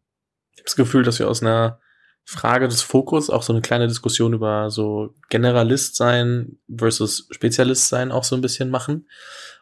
[0.62, 1.80] Ich habe das Gefühl, dass wir aus einer
[2.24, 8.12] Frage des Fokus auch so eine kleine Diskussion über so Generalist sein versus Spezialist sein
[8.12, 9.08] auch so ein bisschen machen.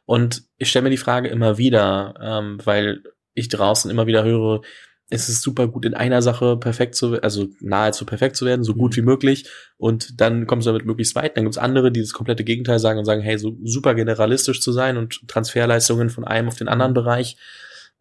[0.05, 4.61] Und ich stelle mir die Frage immer wieder, ähm, weil ich draußen immer wieder höre,
[5.09, 8.75] es ist super gut in einer Sache perfekt zu, also nahezu perfekt zu werden, so
[8.75, 8.97] gut mhm.
[8.97, 9.49] wie möglich.
[9.79, 11.37] Und dann kommst du damit möglichst weit.
[11.37, 14.71] Dann gibt's andere, die das komplette Gegenteil sagen und sagen, hey, so super generalistisch zu
[14.71, 17.39] sein und Transferleistungen von einem auf den anderen Bereich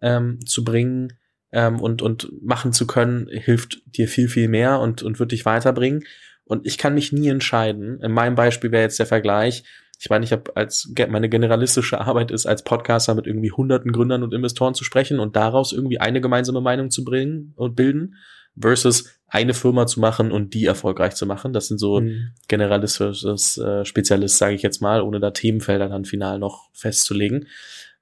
[0.01, 1.18] ähm, zu bringen
[1.51, 5.45] ähm, und, und machen zu können, hilft dir viel, viel mehr und, und wird dich
[5.45, 6.03] weiterbringen.
[6.45, 7.99] Und ich kann mich nie entscheiden.
[8.01, 9.63] In meinem Beispiel wäre jetzt der Vergleich.
[9.99, 14.23] Ich meine, ich habe als meine generalistische Arbeit ist, als Podcaster mit irgendwie hunderten Gründern
[14.23, 18.15] und Investoren zu sprechen und daraus irgendwie eine gemeinsame Meinung zu bringen und bilden,
[18.59, 21.53] versus eine Firma zu machen und die erfolgreich zu machen.
[21.53, 22.31] Das sind so mhm.
[22.47, 27.47] Generalist versus äh, Spezialist, sage ich jetzt mal, ohne da Themenfelder dann final noch festzulegen.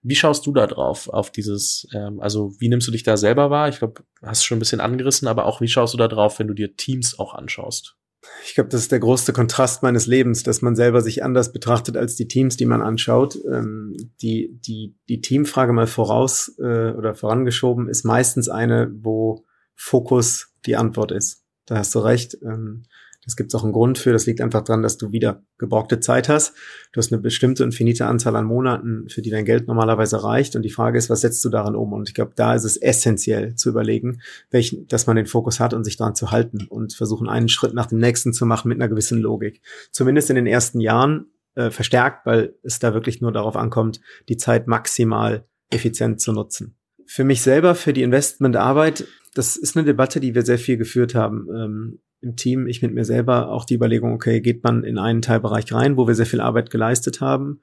[0.08, 3.50] Wie schaust du da drauf, auf dieses, ähm, also wie nimmst du dich da selber
[3.50, 3.67] wahr?
[3.67, 6.48] Ich glaube, hast schon ein bisschen angerissen, aber auch wie schaust du da drauf, wenn
[6.48, 7.98] du dir Teams auch anschaust?
[8.46, 11.98] Ich glaube, das ist der größte Kontrast meines Lebens, dass man selber sich anders betrachtet
[11.98, 13.38] als die Teams, die man anschaut.
[13.52, 20.54] Ähm, die, die, die Teamfrage mal voraus äh, oder vorangeschoben ist meistens eine, wo Fokus
[20.65, 21.43] die Antwort ist.
[21.65, 22.38] Da hast du recht.
[22.43, 22.84] Ähm,
[23.28, 24.13] das gibt es auch einen Grund für.
[24.13, 26.56] Das liegt einfach daran, dass du wieder geborgte Zeit hast.
[26.94, 30.56] Du hast eine bestimmte und finite Anzahl an Monaten, für die dein Geld normalerweise reicht.
[30.56, 31.92] Und die Frage ist, was setzt du daran um?
[31.92, 35.74] Und ich glaube, da ist es essentiell zu überlegen, welchen, dass man den Fokus hat
[35.74, 38.78] und sich daran zu halten und versuchen, einen Schritt nach dem nächsten zu machen mit
[38.78, 39.62] einer gewissen Logik.
[39.92, 44.38] Zumindest in den ersten Jahren äh, verstärkt, weil es da wirklich nur darauf ankommt, die
[44.38, 46.78] Zeit maximal effizient zu nutzen.
[47.06, 51.13] Für mich selber, für die Investmentarbeit, das ist eine Debatte, die wir sehr viel geführt
[51.13, 52.00] haben.
[52.22, 55.72] Im Team, ich mit mir selber auch die Überlegung, okay, geht man in einen Teilbereich
[55.72, 57.62] rein, wo wir sehr viel Arbeit geleistet haben,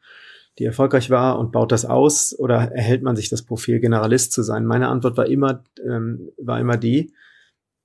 [0.58, 4.42] die erfolgreich war und baut das aus oder erhält man sich das Profil, Generalist zu
[4.42, 4.64] sein?
[4.64, 7.12] Meine Antwort war immer, ähm, war immer die,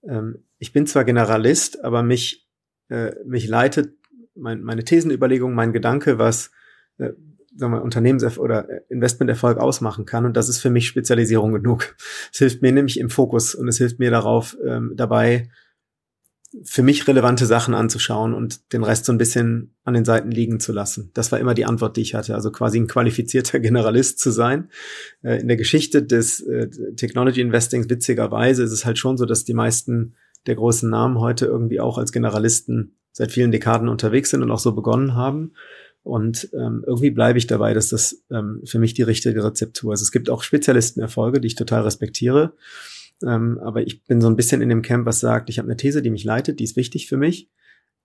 [0.07, 2.47] ähm, ich bin zwar Generalist, aber mich,
[2.89, 3.95] äh, mich leitet
[4.35, 6.51] mein, meine Thesenüberlegung, mein Gedanke, was
[6.97, 7.11] äh,
[7.55, 10.25] sagen wir, Unternehmens- oder Investmenterfolg ausmachen kann.
[10.25, 11.95] Und das ist für mich Spezialisierung genug.
[12.31, 15.49] Es hilft mir nämlich im Fokus und es hilft mir darauf, ähm, dabei,
[16.63, 20.59] für mich relevante Sachen anzuschauen und den Rest so ein bisschen an den Seiten liegen
[20.59, 21.11] zu lassen.
[21.13, 22.33] Das war immer die Antwort, die ich hatte.
[22.33, 24.69] Also quasi ein qualifizierter Generalist zu sein.
[25.21, 29.45] Äh, in der Geschichte des äh, Technology Investings, witzigerweise, ist es halt schon so, dass
[29.45, 30.15] die meisten
[30.47, 34.59] der großen Namen heute irgendwie auch als Generalisten seit vielen Dekaden unterwegs sind und auch
[34.59, 35.53] so begonnen haben.
[36.01, 40.01] Und ähm, irgendwie bleibe ich dabei, dass das ähm, für mich die richtige Rezeptur ist.
[40.01, 42.53] Es gibt auch Spezialistenerfolge, die ich total respektiere.
[43.25, 45.77] Ähm, aber ich bin so ein bisschen in dem Camp, was sagt, ich habe eine
[45.77, 47.49] These, die mich leitet, die ist wichtig für mich.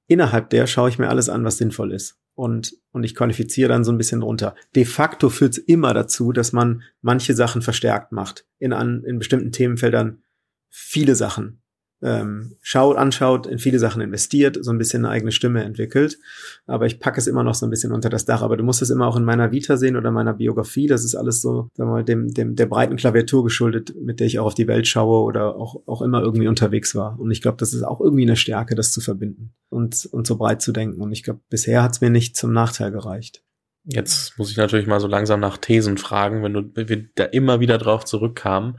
[0.07, 2.19] Innerhalb der schaue ich mir alles an, was sinnvoll ist.
[2.35, 4.55] Und, und ich qualifiziere dann so ein bisschen drunter.
[4.75, 8.45] De facto führt es immer dazu, dass man manche Sachen verstärkt macht.
[8.59, 10.23] In, an, in bestimmten Themenfeldern
[10.69, 11.63] viele Sachen
[12.05, 16.19] ähm, schaut, anschaut, in viele Sachen investiert, so ein bisschen eine eigene Stimme entwickelt.
[16.67, 18.43] Aber ich packe es immer noch so ein bisschen unter das Dach.
[18.43, 20.87] Aber du musst es immer auch in meiner Vita sehen oder meiner Biografie.
[20.87, 24.27] Das ist alles so, sagen wir mal, dem, dem, der breiten Klaviatur geschuldet, mit der
[24.27, 27.19] ich auch auf die Welt schaue oder auch, auch immer irgendwie unterwegs war.
[27.19, 30.37] Und ich glaube, das ist auch irgendwie eine Stärke, das zu verbinden und, und so
[30.37, 31.01] breit zu denken.
[31.01, 33.43] Und ich glaube, bisher hat es mir nicht zum Nachteil gereicht.
[33.85, 37.25] Jetzt muss ich natürlich mal so langsam nach Thesen fragen, wenn du wenn wir da
[37.25, 38.79] immer wieder drauf zurückkamen.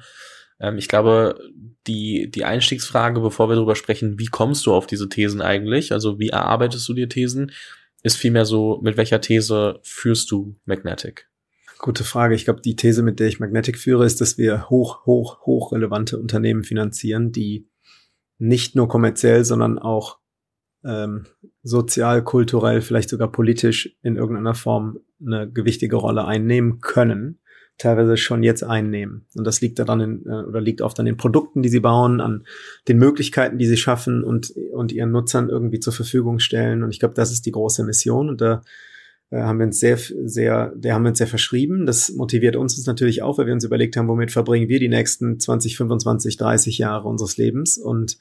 [0.59, 1.39] Ähm, ich glaube,
[1.87, 5.91] die, die Einstiegsfrage, bevor wir darüber sprechen, wie kommst du auf diese Thesen eigentlich?
[5.91, 7.51] Also wie erarbeitest du dir Thesen?
[8.03, 11.29] Ist vielmehr so, mit welcher These führst du Magnetic?
[11.79, 12.35] Gute Frage.
[12.35, 15.71] Ich glaube, die These, mit der ich Magnetic führe, ist, dass wir hoch, hoch, hoch
[15.71, 17.67] relevante Unternehmen finanzieren, die
[18.37, 20.19] nicht nur kommerziell, sondern auch
[20.83, 21.25] ähm,
[21.63, 27.39] sozial, kulturell, vielleicht sogar politisch in irgendeiner Form eine gewichtige Rolle einnehmen können
[27.77, 29.25] teilweise schon jetzt einnehmen.
[29.35, 32.21] Und das liegt daran in, äh, oder liegt oft an den Produkten, die sie bauen,
[32.21, 32.45] an
[32.88, 36.83] den Möglichkeiten, die sie schaffen und, und ihren Nutzern irgendwie zur Verfügung stellen.
[36.83, 38.29] Und ich glaube, das ist die große Mission.
[38.29, 38.61] Und da
[39.29, 41.85] äh, haben wir uns sehr, sehr, der haben wir uns sehr verschrieben.
[41.85, 45.39] Das motiviert uns natürlich auch, weil wir uns überlegt haben, womit verbringen wir die nächsten
[45.39, 47.77] 20, 25, 30 Jahre unseres Lebens.
[47.77, 48.17] Und,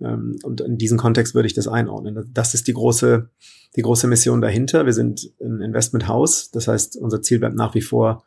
[0.00, 2.30] ähm, und in diesen Kontext würde ich das einordnen.
[2.32, 3.30] Das ist die große,
[3.74, 4.86] die große Mission dahinter.
[4.86, 6.52] Wir sind ein Investmenthaus.
[6.52, 8.24] Das heißt, unser Ziel bleibt nach wie vor,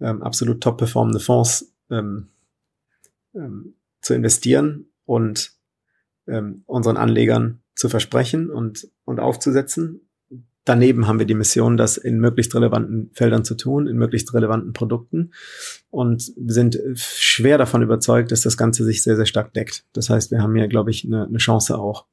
[0.00, 2.28] ähm, absolut top performende Fonds ähm,
[3.34, 5.52] ähm, zu investieren und
[6.26, 10.02] ähm, unseren Anlegern zu versprechen und, und aufzusetzen.
[10.64, 14.72] Daneben haben wir die Mission, das in möglichst relevanten Feldern zu tun, in möglichst relevanten
[14.72, 15.32] Produkten
[15.88, 19.84] und sind schwer davon überzeugt, dass das Ganze sich sehr, sehr stark deckt.
[19.94, 22.06] Das heißt, wir haben hier, glaube ich, eine, eine Chance auch.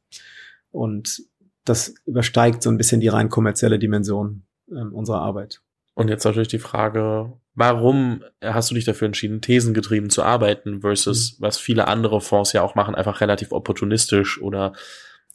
[0.72, 1.24] Und
[1.66, 5.62] das übersteigt so ein bisschen die rein kommerzielle Dimension ähm, unserer Arbeit.
[5.94, 11.38] Und jetzt natürlich die Frage, warum hast du dich dafür entschieden, thesengetrieben zu arbeiten versus
[11.38, 11.44] mhm.
[11.44, 14.74] was viele andere Fonds ja auch machen, einfach relativ opportunistisch oder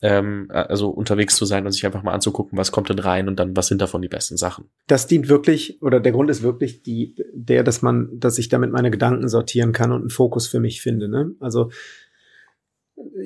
[0.03, 3.41] ähm, also unterwegs zu sein und sich einfach mal anzugucken, was kommt denn rein und
[3.41, 4.67] dann was sind davon die besten Sachen.
[4.87, 8.71] Das dient wirklich oder der Grund ist wirklich die der, dass man, dass ich damit
[8.71, 11.09] meine Gedanken sortieren kann und einen Fokus für mich finde.
[11.09, 11.33] Ne?
[11.41, 11.71] Also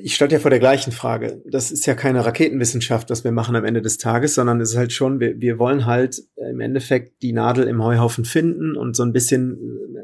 [0.01, 1.41] ich stand ja vor der gleichen Frage.
[1.45, 4.77] Das ist ja keine Raketenwissenschaft, was wir machen am Ende des Tages, sondern es ist
[4.77, 9.03] halt schon, wir, wir wollen halt im Endeffekt die Nadel im Heuhaufen finden und so
[9.03, 9.57] ein bisschen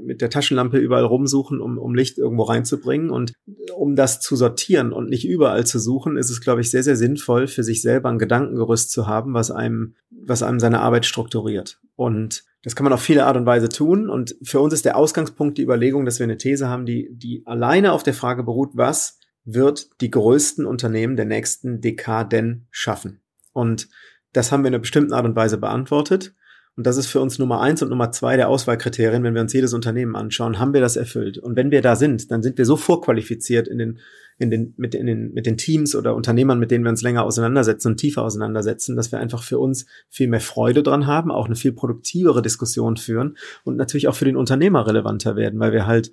[0.05, 3.09] mit der Taschenlampe überall rumsuchen, um, um Licht irgendwo reinzubringen.
[3.09, 3.33] Und
[3.75, 6.95] um das zu sortieren und nicht überall zu suchen, ist es, glaube ich, sehr, sehr
[6.95, 11.79] sinnvoll, für sich selber ein Gedankengerüst zu haben, was einem, was einem seine Arbeit strukturiert.
[11.95, 14.09] Und das kann man auf viele Art und Weise tun.
[14.09, 17.43] Und für uns ist der Ausgangspunkt die Überlegung, dass wir eine These haben, die, die
[17.45, 23.21] alleine auf der Frage beruht, was wird die größten Unternehmen der nächsten Dekaden schaffen?
[23.51, 23.89] Und
[24.31, 26.33] das haben wir in einer bestimmten Art und Weise beantwortet.
[26.75, 29.53] Und das ist für uns Nummer eins und Nummer zwei der Auswahlkriterien, wenn wir uns
[29.53, 31.37] jedes Unternehmen anschauen, haben wir das erfüllt.
[31.37, 33.99] Und wenn wir da sind, dann sind wir so vorqualifiziert in den,
[34.39, 37.25] in den, mit, in den, mit den Teams oder Unternehmern, mit denen wir uns länger
[37.25, 41.45] auseinandersetzen und tiefer auseinandersetzen, dass wir einfach für uns viel mehr Freude dran haben, auch
[41.45, 45.85] eine viel produktivere Diskussion führen und natürlich auch für den Unternehmer relevanter werden, weil wir
[45.85, 46.11] halt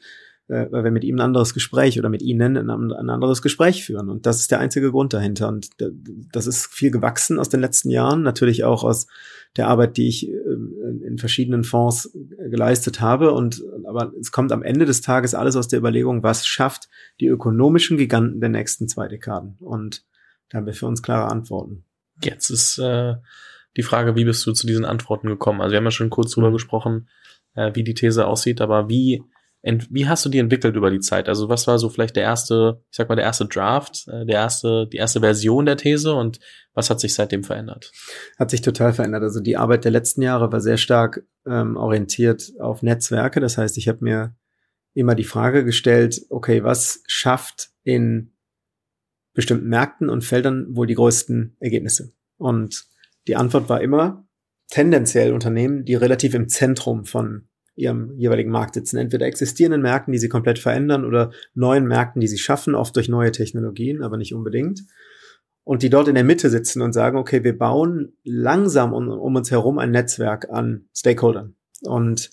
[0.51, 4.09] weil wir mit ihm ein anderes Gespräch oder mit ihnen ein, ein anderes Gespräch führen.
[4.09, 5.49] Und das ist der einzige Grund dahinter.
[5.49, 5.71] Und
[6.33, 9.07] das ist viel gewachsen aus den letzten Jahren, natürlich auch aus
[9.57, 12.17] der Arbeit, die ich ähm, in verschiedenen Fonds
[12.51, 13.33] geleistet habe.
[13.33, 16.89] Und aber es kommt am Ende des Tages alles aus der Überlegung, was schafft
[17.21, 19.57] die ökonomischen Giganten der nächsten zwei Dekaden.
[19.61, 20.05] Und
[20.49, 21.85] da haben wir für uns klare Antworten.
[22.25, 23.15] Jetzt ist äh,
[23.77, 25.61] die Frage, wie bist du zu diesen Antworten gekommen?
[25.61, 26.55] Also wir haben ja schon kurz drüber mhm.
[26.55, 27.09] gesprochen,
[27.55, 29.23] äh, wie die These aussieht, aber wie
[29.63, 31.29] wie hast du die entwickelt über die Zeit?
[31.29, 34.37] Also was war so vielleicht der erste, ich sag mal, der erste Draft, äh, der
[34.37, 36.41] erste, die erste Version der These und
[36.73, 37.93] was hat sich seitdem verändert?
[38.39, 39.23] Hat sich total verändert.
[39.23, 43.41] Also die Arbeit der letzten Jahre war sehr stark ähm, orientiert auf Netzwerke.
[43.41, 44.35] Das heißt, ich habe mir
[44.95, 48.33] immer die Frage gestellt, okay, was schafft in
[49.35, 52.13] bestimmten Märkten und Feldern wohl die größten Ergebnisse?
[52.39, 52.87] Und
[53.29, 54.27] die Antwort war immer
[54.69, 57.50] tendenziell Unternehmen, die relativ im Zentrum von
[57.81, 58.97] ihrem jeweiligen Markt sitzen.
[58.97, 63.09] Entweder existierenden Märkten, die sie komplett verändern oder neuen Märkten, die sie schaffen, oft durch
[63.09, 64.83] neue Technologien, aber nicht unbedingt.
[65.65, 69.37] Und die dort in der Mitte sitzen und sagen, okay, wir bauen langsam um, um
[69.37, 71.55] uns herum ein Netzwerk an Stakeholdern.
[71.83, 72.31] Und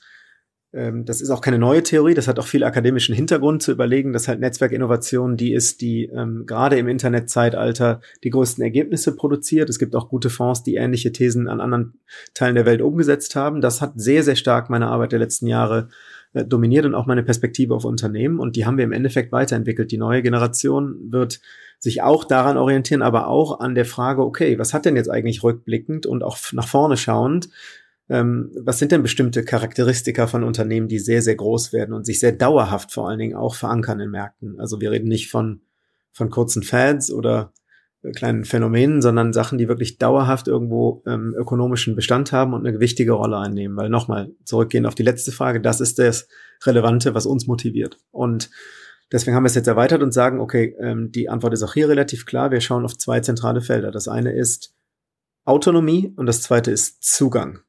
[1.05, 4.27] das ist auch keine neue Theorie, das hat auch viel akademischen Hintergrund zu überlegen, dass
[4.27, 9.69] halt Netzwerkinnovation die ist, die ähm, gerade im Internetzeitalter die größten Ergebnisse produziert.
[9.69, 11.93] Es gibt auch gute Fonds, die ähnliche Thesen an anderen
[12.33, 13.61] Teilen der Welt umgesetzt haben.
[13.61, 15.89] Das hat sehr, sehr stark meine Arbeit der letzten Jahre
[16.33, 18.39] äh, dominiert und auch meine Perspektive auf Unternehmen.
[18.39, 19.91] Und die haben wir im Endeffekt weiterentwickelt.
[19.91, 21.39] Die neue Generation wird
[21.79, 25.43] sich auch daran orientieren, aber auch an der Frage, okay, was hat denn jetzt eigentlich
[25.43, 27.49] rückblickend und auch nach vorne schauend
[28.09, 32.19] ähm, was sind denn bestimmte Charakteristika von Unternehmen, die sehr, sehr groß werden und sich
[32.19, 34.59] sehr dauerhaft vor allen Dingen auch verankern in Märkten?
[34.59, 35.61] Also wir reden nicht von,
[36.13, 37.51] von kurzen Fads oder
[38.01, 42.79] äh, kleinen Phänomenen, sondern Sachen, die wirklich dauerhaft irgendwo ähm, ökonomischen Bestand haben und eine
[42.79, 43.75] wichtige Rolle einnehmen.
[43.75, 46.29] Weil nochmal, zurückgehen auf die letzte Frage, das ist das
[46.63, 47.99] Relevante, was uns motiviert.
[48.11, 48.49] Und
[49.11, 51.89] deswegen haben wir es jetzt erweitert und sagen, okay, ähm, die Antwort ist auch hier
[51.89, 52.51] relativ klar.
[52.51, 53.91] Wir schauen auf zwei zentrale Felder.
[53.91, 54.73] Das eine ist
[55.43, 57.59] Autonomie und das zweite ist Zugang.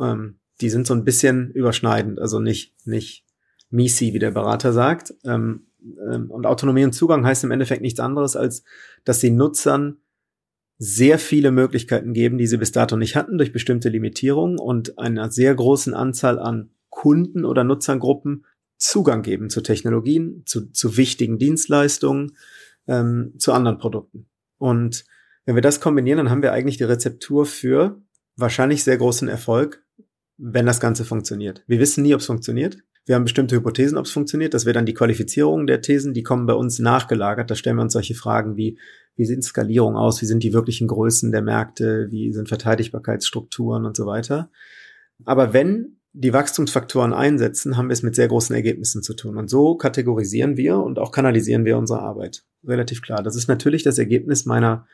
[0.00, 3.24] Ähm, die sind so ein bisschen überschneidend, also nicht, nicht
[3.70, 5.14] Misi, wie der Berater sagt.
[5.24, 5.66] Ähm,
[6.10, 8.64] ähm, und Autonomie und Zugang heißt im Endeffekt nichts anderes, als
[9.04, 9.98] dass sie Nutzern
[10.78, 15.30] sehr viele Möglichkeiten geben, die sie bis dato nicht hatten, durch bestimmte Limitierungen und einer
[15.30, 18.44] sehr großen Anzahl an Kunden oder Nutzergruppen
[18.76, 22.36] Zugang geben zu Technologien, zu, zu wichtigen Dienstleistungen,
[22.86, 24.28] ähm, zu anderen Produkten.
[24.56, 25.04] Und
[25.44, 28.00] wenn wir das kombinieren, dann haben wir eigentlich die Rezeptur für
[28.36, 29.84] wahrscheinlich sehr großen Erfolg
[30.38, 31.64] wenn das Ganze funktioniert.
[31.66, 32.78] Wir wissen nie, ob es funktioniert.
[33.04, 34.54] Wir haben bestimmte Hypothesen, ob es funktioniert.
[34.54, 37.50] Das wäre dann die Qualifizierung der Thesen, die kommen bei uns nachgelagert.
[37.50, 38.78] Da stellen wir uns solche Fragen wie,
[39.16, 40.22] wie sieht Skalierung aus?
[40.22, 42.08] Wie sind die wirklichen Größen der Märkte?
[42.10, 44.50] Wie sind Verteidigbarkeitsstrukturen und so weiter?
[45.24, 49.36] Aber wenn die Wachstumsfaktoren einsetzen, haben wir es mit sehr großen Ergebnissen zu tun.
[49.36, 52.44] Und so kategorisieren wir und auch kanalisieren wir unsere Arbeit.
[52.64, 53.22] Relativ klar.
[53.22, 54.86] Das ist natürlich das Ergebnis meiner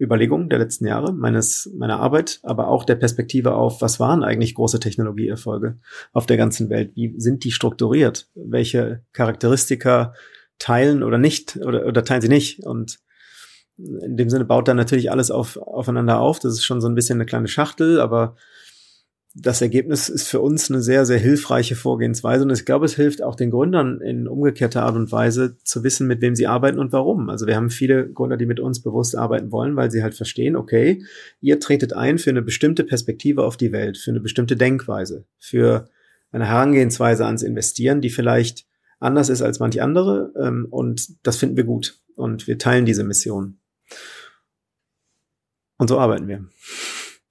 [0.00, 4.54] Überlegungen der letzten Jahre, meines, meiner Arbeit, aber auch der Perspektive auf, was waren eigentlich
[4.54, 5.78] große Technologieerfolge
[6.12, 6.92] auf der ganzen Welt?
[6.94, 8.28] Wie sind die strukturiert?
[8.34, 10.14] Welche Charakteristika
[10.58, 12.64] teilen oder nicht oder, oder teilen sie nicht?
[12.64, 12.98] Und
[13.76, 16.38] in dem Sinne baut dann natürlich alles auf, aufeinander auf.
[16.38, 18.36] Das ist schon so ein bisschen eine kleine Schachtel, aber
[19.34, 22.44] das Ergebnis ist für uns eine sehr, sehr hilfreiche Vorgehensweise.
[22.44, 26.08] Und ich glaube, es hilft auch den Gründern in umgekehrter Art und Weise zu wissen,
[26.08, 27.30] mit wem sie arbeiten und warum.
[27.30, 30.56] Also wir haben viele Gründer, die mit uns bewusst arbeiten wollen, weil sie halt verstehen,
[30.56, 31.04] okay,
[31.40, 35.88] ihr tretet ein für eine bestimmte Perspektive auf die Welt, für eine bestimmte Denkweise, für
[36.32, 38.66] eine Herangehensweise ans Investieren, die vielleicht
[38.98, 40.32] anders ist als manche andere.
[40.40, 42.00] Ähm, und das finden wir gut.
[42.16, 43.58] Und wir teilen diese Mission.
[45.78, 46.46] Und so arbeiten wir.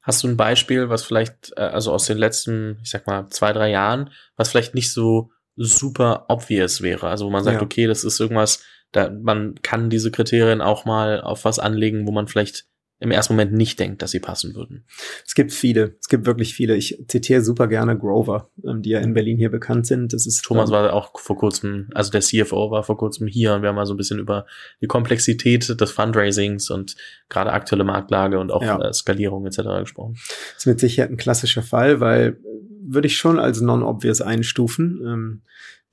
[0.10, 3.54] Hast du ein Beispiel, was vielleicht, äh, also aus den letzten, ich sag mal, zwei,
[3.54, 7.10] drei Jahren, was vielleicht nicht so super obvious wäre?
[7.10, 7.62] Also wo man sagt, ja.
[7.62, 12.12] okay, das ist irgendwas, da man kann diese Kriterien auch mal auf was anlegen, wo
[12.12, 12.66] man vielleicht
[13.02, 14.84] im ersten Moment nicht denkt, dass sie passen würden.
[15.26, 16.76] Es gibt viele, es gibt wirklich viele.
[16.76, 20.12] Ich zitiere super gerne Grover, ähm, die ja in Berlin hier bekannt sind.
[20.12, 23.54] Das ist Thomas ähm, war auch vor kurzem, also der CFO war vor kurzem hier
[23.54, 24.46] und wir haben mal so ein bisschen über
[24.82, 26.98] die Komplexität des Fundraisings und
[27.30, 28.80] gerade aktuelle Marktlage und auch ja.
[28.82, 29.62] Äh, Skalierung etc.
[29.80, 30.16] gesprochen.
[30.16, 32.38] Das ist mit Sicherheit ein klassischer Fall, weil
[32.82, 35.42] würde ich schon als non-obvious einstufen.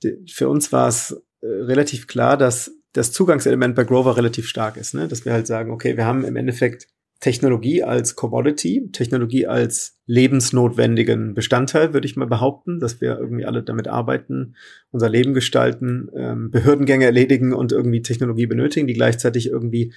[0.03, 4.75] Ähm, für uns war es äh, relativ klar, dass das Zugangselement bei Grover relativ stark
[4.75, 5.07] ist, ne?
[5.07, 6.87] dass wir halt sagen, okay, wir haben im Endeffekt
[7.19, 13.63] Technologie als Commodity, Technologie als lebensnotwendigen Bestandteil, würde ich mal behaupten, dass wir irgendwie alle
[13.63, 14.55] damit arbeiten,
[14.91, 19.93] unser Leben gestalten, ähm, Behördengänge erledigen und irgendwie Technologie benötigen, die gleichzeitig irgendwie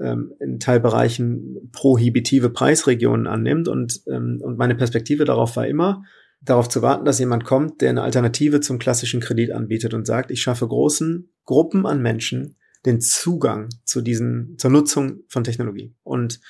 [0.00, 3.68] ähm, in Teilbereichen prohibitive Preisregionen annimmt.
[3.68, 6.02] Und, ähm, und meine Perspektive darauf war immer,
[6.40, 10.30] darauf zu warten, dass jemand kommt, der eine Alternative zum klassischen Kredit anbietet und sagt,
[10.30, 12.56] ich schaffe großen Gruppen an Menschen
[12.86, 15.94] den Zugang zu diesen, zur Nutzung von Technologie.
[16.02, 16.40] Und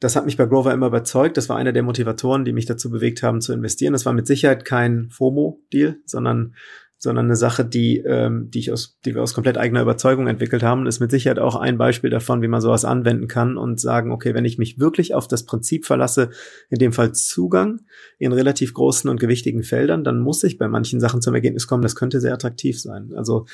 [0.00, 1.36] das hat mich bei Grover immer überzeugt.
[1.36, 3.92] Das war einer der Motivatoren, die mich dazu bewegt haben zu investieren.
[3.94, 6.54] Das war mit Sicherheit kein FOMO-Deal, sondern
[6.98, 10.62] sondern eine Sache, die, ähm, die ich aus, die wir aus komplett eigener Überzeugung entwickelt
[10.62, 14.12] haben, ist mit Sicherheit auch ein Beispiel davon, wie man sowas anwenden kann und sagen,
[14.12, 16.30] okay, wenn ich mich wirklich auf das Prinzip verlasse,
[16.70, 17.80] in dem Fall Zugang
[18.18, 21.82] in relativ großen und gewichtigen Feldern, dann muss ich bei manchen Sachen zum Ergebnis kommen,
[21.82, 23.12] das könnte sehr attraktiv sein.
[23.14, 23.44] Also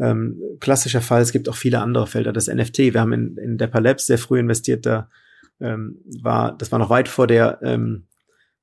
[0.00, 2.78] ähm, klassischer Fall, es gibt auch viele andere Felder, das NFT.
[2.78, 5.08] Wir haben in, in Depper Labs sehr früh investiert, da
[5.60, 8.06] ähm, war, das war noch weit vor der ähm,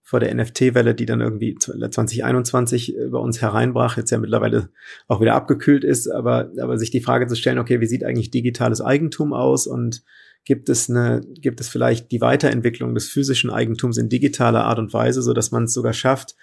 [0.08, 4.70] vor der NFT-Welle, die dann irgendwie 2021 bei uns hereinbrach, jetzt ja mittlerweile
[5.08, 8.30] auch wieder abgekühlt ist, aber, aber sich die Frage zu stellen, okay, wie sieht eigentlich
[8.30, 9.66] digitales Eigentum aus?
[9.66, 10.03] Und
[10.45, 14.93] gibt es eine, gibt es vielleicht die Weiterentwicklung des physischen Eigentums in digitaler Art und
[14.93, 16.36] Weise, so dass man es sogar schafft,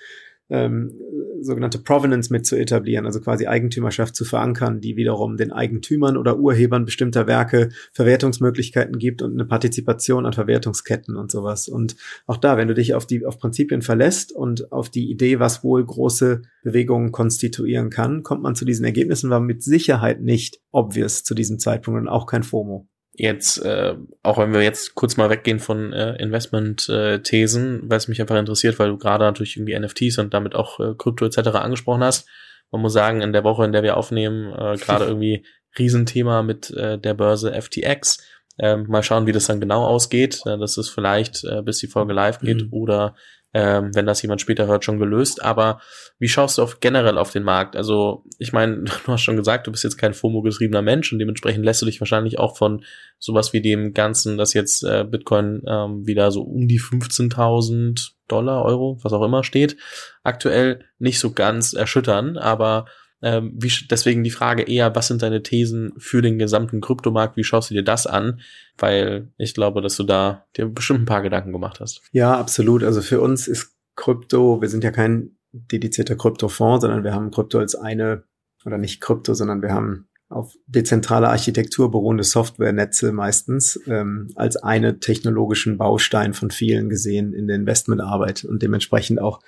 [0.50, 0.92] ähm,
[1.40, 6.38] sogenannte Provenance mit zu etablieren, also quasi Eigentümerschaft zu verankern, die wiederum den Eigentümern oder
[6.38, 11.68] Urhebern bestimmter Werke Verwertungsmöglichkeiten gibt und eine Partizipation an Verwertungsketten und sowas.
[11.68, 15.38] Und auch da, wenn du dich auf die auf Prinzipien verlässt und auf die Idee,
[15.40, 20.60] was wohl große Bewegungen konstituieren kann, kommt man zu diesen Ergebnissen, war mit Sicherheit nicht
[20.70, 25.16] obvious zu diesem Zeitpunkt und auch kein FOMO jetzt, äh, auch wenn wir jetzt kurz
[25.16, 29.78] mal weggehen von äh, Investment-Thesen, weil es mich einfach interessiert, weil du gerade natürlich irgendwie
[29.78, 31.48] NFTs und damit auch äh, Krypto etc.
[31.56, 32.28] angesprochen hast.
[32.70, 35.44] Man muss sagen, in der Woche, in der wir aufnehmen, äh, gerade irgendwie
[35.78, 38.18] Riesenthema mit äh, der Börse FTX.
[38.58, 40.42] Ähm, mal schauen, wie das dann genau ausgeht.
[40.46, 42.72] Äh, das ist vielleicht, äh, bis die Folge live geht mhm.
[42.72, 43.14] oder
[43.54, 45.42] ähm, wenn das jemand später hört, schon gelöst.
[45.42, 45.80] Aber
[46.18, 47.76] wie schaust du auf generell auf den Markt?
[47.76, 51.64] Also, ich meine, du hast schon gesagt, du bist jetzt kein FOMO-getriebener Mensch und dementsprechend
[51.64, 52.84] lässt du dich wahrscheinlich auch von
[53.18, 58.64] sowas wie dem Ganzen, dass jetzt äh, Bitcoin ähm, wieder so um die 15.000 Dollar,
[58.64, 59.76] Euro, was auch immer steht,
[60.22, 62.38] aktuell nicht so ganz erschüttern.
[62.38, 62.86] Aber
[63.22, 67.36] ähm, wie, deswegen die Frage eher, was sind deine Thesen für den gesamten Kryptomarkt?
[67.36, 68.40] Wie schaust du dir das an?
[68.76, 72.02] Weil ich glaube, dass du da dir bestimmt ein paar Gedanken gemacht hast.
[72.10, 72.82] Ja, absolut.
[72.82, 77.58] Also für uns ist Krypto, wir sind ja kein dedizierter Kryptofonds, sondern wir haben Krypto
[77.58, 78.24] als eine,
[78.64, 84.98] oder nicht Krypto, sondern wir haben auf dezentrale Architektur beruhende Softwarenetze meistens ähm, als eine
[84.98, 89.40] technologischen Baustein von vielen gesehen in der Investmentarbeit und dementsprechend auch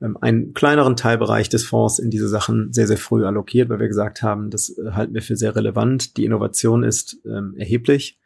[0.00, 3.88] ähm, einen kleineren Teilbereich des Fonds in diese Sachen sehr, sehr früh allokiert, weil wir
[3.88, 6.16] gesagt haben, das äh, halten wir für sehr relevant.
[6.16, 8.18] Die Innovation ist ähm, erheblich.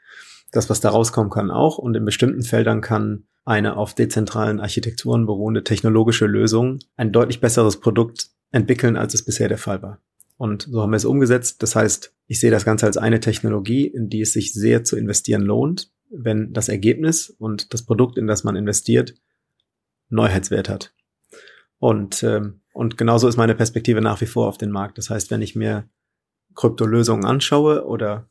[0.52, 1.78] Das, was da rauskommen kann, auch.
[1.78, 7.78] Und in bestimmten Feldern kann eine auf dezentralen Architekturen beruhende technologische Lösung ein deutlich besseres
[7.78, 10.00] Produkt entwickeln, als es bisher der Fall war.
[10.36, 11.62] Und so haben wir es umgesetzt.
[11.62, 14.96] Das heißt, ich sehe das Ganze als eine Technologie, in die es sich sehr zu
[14.96, 19.14] investieren lohnt, wenn das Ergebnis und das Produkt, in das man investiert,
[20.08, 20.92] Neuheitswert hat.
[21.80, 24.98] Und, ähm, und genauso ist meine Perspektive nach wie vor auf den Markt.
[24.98, 25.88] Das heißt, wenn ich mir
[26.54, 28.28] Kryptolösungen anschaue oder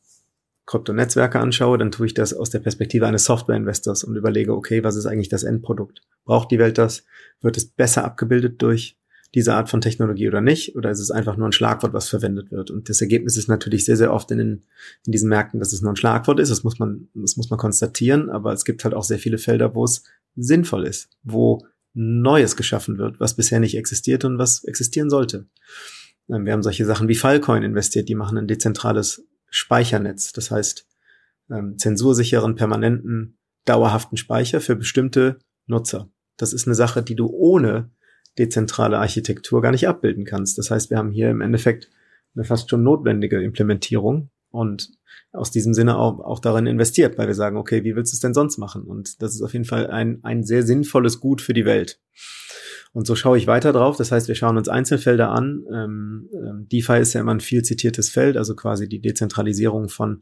[0.66, 4.94] Kryptonetzwerke anschaue, dann tue ich das aus der Perspektive eines Software-Investors und überlege, okay, was
[4.94, 6.02] ist eigentlich das Endprodukt?
[6.24, 7.04] Braucht die Welt das?
[7.40, 8.96] Wird es besser abgebildet durch
[9.34, 10.76] diese Art von Technologie oder nicht?
[10.76, 12.70] Oder ist es einfach nur ein Schlagwort, was verwendet wird?
[12.70, 14.64] Und das Ergebnis ist natürlich sehr, sehr oft in, den,
[15.04, 16.50] in diesen Märkten, dass es nur ein Schlagwort ist.
[16.50, 18.30] Das muss man, das muss man konstatieren.
[18.30, 20.04] Aber es gibt halt auch sehr viele Felder, wo es
[20.36, 25.46] sinnvoll ist, wo Neues geschaffen wird, was bisher nicht existiert und was existieren sollte.
[26.28, 30.86] Ähm, wir haben solche Sachen wie Filecoin investiert, die machen ein dezentrales Speichernetz, das heißt
[31.50, 36.10] ähm, zensursicheren, permanenten, dauerhaften Speicher für bestimmte Nutzer.
[36.36, 37.90] Das ist eine Sache, die du ohne
[38.38, 40.56] dezentrale Architektur gar nicht abbilden kannst.
[40.58, 41.90] Das heißt, wir haben hier im Endeffekt
[42.34, 44.90] eine fast schon notwendige Implementierung und
[45.32, 48.20] aus diesem Sinne auch, auch darin investiert, weil wir sagen, okay, wie willst du es
[48.20, 48.82] denn sonst machen?
[48.82, 52.00] Und das ist auf jeden Fall ein, ein sehr sinnvolles Gut für die Welt.
[52.92, 53.96] Und so schaue ich weiter drauf.
[53.96, 55.64] Das heißt, wir schauen uns Einzelfelder an.
[55.72, 60.20] Ähm, ähm, DeFi ist ja immer ein viel zitiertes Feld, also quasi die Dezentralisierung von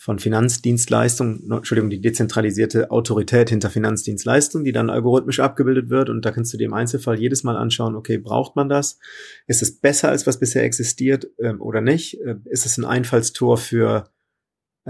[0.00, 6.08] von Finanzdienstleistungen, Entschuldigung, die dezentralisierte Autorität hinter Finanzdienstleistungen, die dann algorithmisch abgebildet wird.
[6.08, 8.98] Und da kannst du dir im Einzelfall jedes Mal anschauen, okay, braucht man das?
[9.46, 12.18] Ist es besser als was bisher existiert ähm, oder nicht?
[12.22, 14.08] Äh, ist es ein Einfallstor für,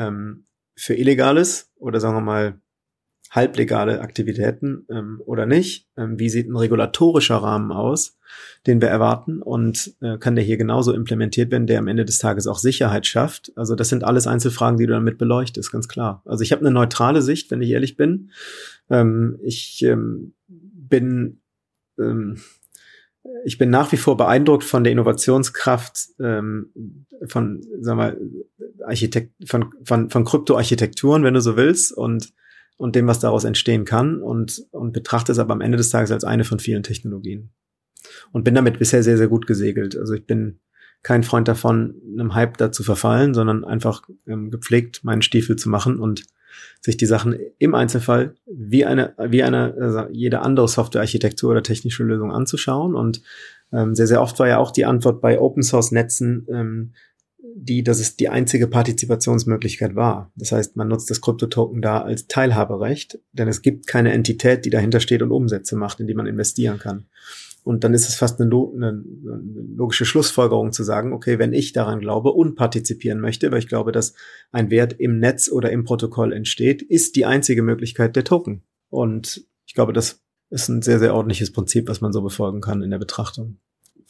[0.00, 0.46] ähm,
[0.76, 2.60] für Illegales oder sagen wir mal
[3.30, 5.88] halblegale Aktivitäten ähm, oder nicht?
[5.96, 8.18] Ähm, wie sieht ein regulatorischer Rahmen aus,
[8.66, 9.40] den wir erwarten?
[9.40, 13.06] Und äh, kann der hier genauso implementiert werden, der am Ende des Tages auch Sicherheit
[13.06, 13.52] schafft?
[13.54, 16.22] Also das sind alles Einzelfragen, die du damit beleuchtest, ganz klar.
[16.24, 18.30] Also ich habe eine neutrale Sicht, wenn ich ehrlich bin.
[18.88, 21.40] Ähm, ich ähm, bin
[21.98, 22.40] ähm,
[23.44, 26.70] ich bin nach wie vor beeindruckt von der Innovationskraft ähm,
[27.26, 28.18] von, sag mal,
[28.84, 32.32] Architekt, von, von, von Kryptoarchitekturen, wenn du so willst, und
[32.80, 36.10] und dem, was daraus entstehen kann und, und betrachte es aber am Ende des Tages
[36.12, 37.50] als eine von vielen Technologien.
[38.32, 39.98] Und bin damit bisher sehr, sehr gut gesegelt.
[39.98, 40.60] Also ich bin
[41.02, 45.68] kein Freund davon, einem Hype da zu verfallen, sondern einfach ähm, gepflegt meinen Stiefel zu
[45.68, 46.22] machen und
[46.80, 52.02] sich die Sachen im Einzelfall wie eine, wie eine, also jede andere Softwarearchitektur oder technische
[52.02, 52.94] Lösung anzuschauen.
[52.94, 53.20] Und
[53.72, 56.92] ähm, sehr, sehr oft war ja auch die Antwort bei Open Source Netzen, ähm,
[57.54, 60.32] die, dass es die einzige Partizipationsmöglichkeit war.
[60.36, 64.70] Das heißt, man nutzt das Kryptotoken da als Teilhaberecht, denn es gibt keine Entität, die
[64.70, 67.06] dahinter steht und Umsätze macht, in die man investieren kann.
[67.62, 69.04] Und dann ist es fast eine, eine,
[69.76, 73.92] logische Schlussfolgerung zu sagen, okay, wenn ich daran glaube und partizipieren möchte, weil ich glaube,
[73.92, 74.14] dass
[74.50, 78.62] ein Wert im Netz oder im Protokoll entsteht, ist die einzige Möglichkeit der Token.
[78.88, 82.82] Und ich glaube, das ist ein sehr, sehr ordentliches Prinzip, was man so befolgen kann
[82.82, 83.58] in der Betrachtung.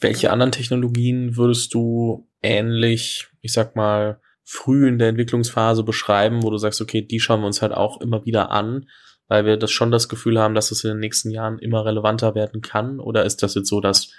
[0.01, 6.49] Welche anderen Technologien würdest du ähnlich, ich sag mal, früh in der Entwicklungsphase beschreiben, wo
[6.49, 8.89] du sagst, okay, die schauen wir uns halt auch immer wieder an,
[9.27, 12.35] weil wir das schon das Gefühl haben, dass es in den nächsten Jahren immer relevanter
[12.35, 12.99] werden kann?
[12.99, 14.11] Oder ist das jetzt so das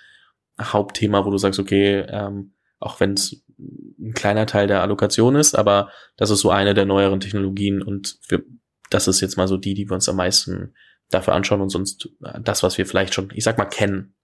[0.60, 3.44] Hauptthema, wo du sagst, okay, ähm, auch wenn es
[4.00, 8.18] ein kleiner Teil der Allokation ist, aber das ist so eine der neueren Technologien und
[8.28, 8.42] wir,
[8.90, 10.74] das ist jetzt mal so die, die wir uns am meisten
[11.10, 12.08] dafür anschauen und sonst
[12.40, 14.14] das, was wir vielleicht schon, ich sag mal, kennen.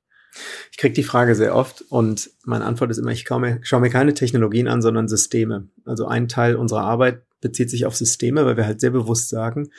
[0.70, 4.14] Ich kriege die Frage sehr oft und meine Antwort ist immer, ich schaue mir, keine
[4.14, 5.68] Technologien an, sondern Systeme.
[5.84, 9.70] Also ein Teil unserer Arbeit bezieht sich auf Systeme, weil wir halt sehr bewusst sagen,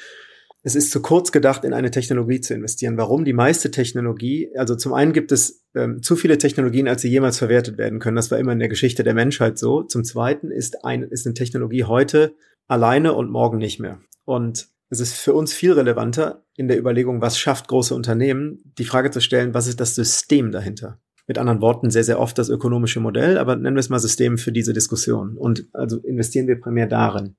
[0.61, 2.97] es ist zu kurz gedacht, in eine Technologie zu investieren.
[2.97, 3.23] Warum?
[3.23, 7.37] Die meiste Technologie, also zum einen gibt es ähm, zu viele Technologien, als sie jemals
[7.37, 8.17] verwertet werden können.
[8.17, 9.83] Das war immer in der Geschichte der Menschheit so.
[9.83, 12.35] Zum zweiten ist, ein, ist eine Technologie heute
[12.67, 14.01] alleine und morgen nicht mehr.
[14.25, 18.85] Und es ist für uns viel relevanter in der Überlegung, was schafft große Unternehmen, die
[18.85, 20.99] Frage zu stellen, was ist das System dahinter?
[21.27, 24.39] Mit anderen Worten, sehr, sehr oft das ökonomische Modell, aber nennen wir es mal System
[24.39, 25.37] für diese Diskussion.
[25.37, 27.35] Und also investieren wir primär darin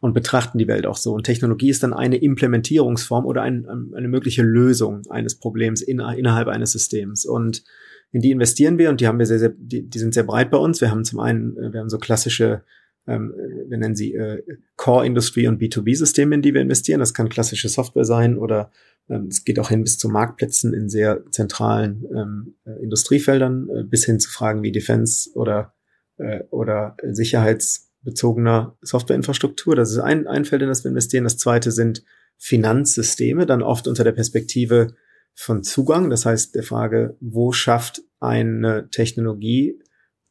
[0.00, 1.12] und betrachten die Welt auch so.
[1.12, 6.48] Und Technologie ist dann eine Implementierungsform oder ein, eine mögliche Lösung eines Problems in, innerhalb
[6.48, 7.24] eines Systems.
[7.24, 7.62] Und
[8.10, 10.50] in die investieren wir und die haben wir sehr, sehr, die, die sind sehr breit
[10.50, 10.80] bei uns.
[10.80, 12.64] Wir haben zum einen, äh, wir haben so klassische
[13.06, 13.34] ähm,
[13.68, 14.42] wir nennen sie äh,
[14.76, 17.00] Core-Industrie- und B2B-Systeme, in die wir investieren.
[17.00, 18.70] Das kann klassische Software sein oder
[19.08, 23.82] ähm, es geht auch hin bis zu Marktplätzen in sehr zentralen ähm, äh, Industriefeldern, äh,
[23.84, 25.74] bis hin zu Fragen wie Defense oder,
[26.18, 29.74] äh, oder sicherheitsbezogener Softwareinfrastruktur.
[29.74, 31.24] Das ist ein, ein Feld, in das wir investieren.
[31.24, 32.04] Das zweite sind
[32.38, 34.94] Finanzsysteme, dann oft unter der Perspektive
[35.34, 36.10] von Zugang.
[36.10, 39.80] Das heißt, der Frage, wo schafft eine Technologie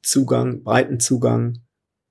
[0.02, 1.60] Zugang, breiten Zugang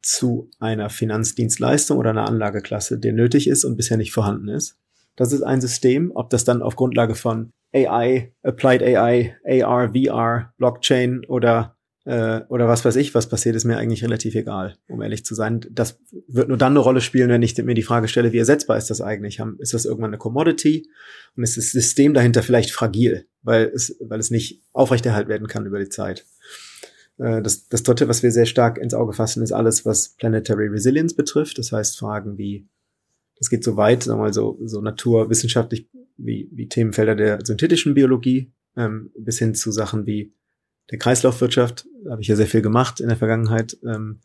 [0.02, 4.78] zu einer Finanzdienstleistung oder einer Anlageklasse, der nötig ist und bisher nicht vorhanden ist.
[5.16, 10.52] Das ist ein System, ob das dann auf Grundlage von AI, Applied AI, AR, VR,
[10.56, 11.76] Blockchain oder
[12.06, 15.34] äh, oder was weiß ich, was passiert, ist mir eigentlich relativ egal, um ehrlich zu
[15.34, 15.60] sein.
[15.70, 18.78] Das wird nur dann eine Rolle spielen, wenn ich mir die Frage stelle, wie ersetzbar
[18.78, 19.40] ist das eigentlich?
[19.58, 20.88] Ist das irgendwann eine Commodity
[21.36, 25.66] und ist das System dahinter vielleicht fragil, weil es, weil es nicht aufrechterhalten werden kann
[25.66, 26.24] über die Zeit?
[27.20, 30.68] Äh, das, das dritte, was wir sehr stark ins Auge fassen, ist alles, was Planetary
[30.68, 31.58] Resilience betrifft.
[31.58, 32.66] Das heißt Fragen wie,
[33.38, 37.94] das geht so weit, sagen wir mal so, so naturwissenschaftlich wie, wie Themenfelder der synthetischen
[37.94, 40.32] Biologie, ähm, bis hin zu Sachen wie
[40.90, 41.86] der Kreislaufwirtschaft.
[42.04, 43.76] Da habe ich ja sehr viel gemacht in der Vergangenheit.
[43.84, 44.20] Ähm,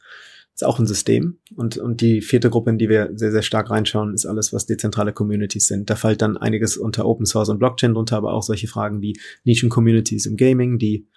[0.54, 1.38] ist auch ein System.
[1.58, 4.66] Und, und die vierte Gruppe, in die wir sehr, sehr stark reinschauen, ist alles, was
[4.66, 5.90] dezentrale Communities sind.
[5.90, 9.20] Da fällt dann einiges unter Open Source und Blockchain drunter, aber auch solche Fragen wie
[9.44, 11.08] Nischen-Communities im Gaming, die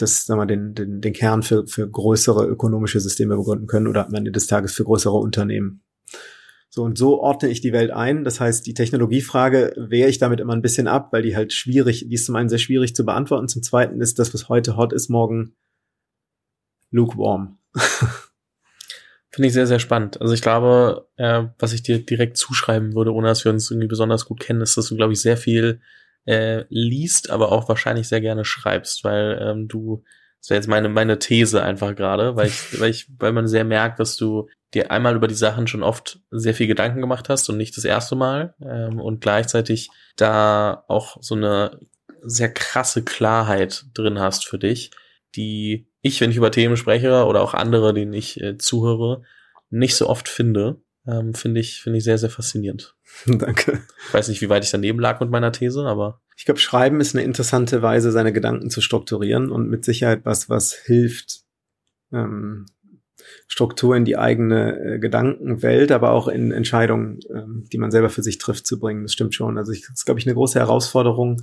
[0.00, 4.06] das, sagen wir, den, den, den Kern für, für größere ökonomische Systeme begründen können oder
[4.06, 5.82] am Ende des Tages für größere Unternehmen.
[6.70, 8.24] So und so ordne ich die Welt ein.
[8.24, 12.06] Das heißt, die Technologiefrage wehre ich damit immer ein bisschen ab, weil die halt schwierig,
[12.08, 13.48] die ist zum einen sehr schwierig zu beantworten.
[13.48, 15.54] Zum zweiten ist das, was heute hot ist, morgen
[16.90, 17.58] lukewarm.
[19.30, 20.20] Finde ich sehr, sehr spannend.
[20.20, 23.88] Also ich glaube, äh, was ich dir direkt zuschreiben würde, ohne dass wir uns irgendwie
[23.88, 25.80] besonders gut kennen, ist, dass du, glaube ich, sehr viel
[26.28, 30.04] äh, liest, aber auch wahrscheinlich sehr gerne schreibst, weil ähm, du,
[30.40, 33.64] das wäre jetzt meine, meine These einfach gerade, weil ich, weil ich, weil man sehr
[33.64, 37.48] merkt, dass du dir einmal über die Sachen schon oft sehr viel Gedanken gemacht hast
[37.48, 41.80] und nicht das erste Mal ähm, und gleichzeitig da auch so eine
[42.20, 44.90] sehr krasse Klarheit drin hast für dich,
[45.34, 49.22] die ich, wenn ich über Themen spreche oder auch andere, denen ich äh, zuhöre,
[49.70, 50.82] nicht so oft finde.
[51.08, 52.94] Ähm, finde ich, finde ich sehr, sehr faszinierend.
[53.26, 53.80] Danke.
[54.06, 56.20] Ich weiß nicht, wie weit ich daneben lag mit meiner These, aber.
[56.36, 60.50] Ich glaube, Schreiben ist eine interessante Weise, seine Gedanken zu strukturieren und mit Sicherheit was,
[60.50, 61.40] was hilft,
[62.12, 62.66] ähm,
[63.46, 68.22] Struktur in die eigene äh, Gedankenwelt, aber auch in Entscheidungen, ähm, die man selber für
[68.22, 69.02] sich trifft, zu bringen.
[69.02, 69.56] Das stimmt schon.
[69.56, 71.42] Also ich, das ist, glaube ich, eine große Herausforderung,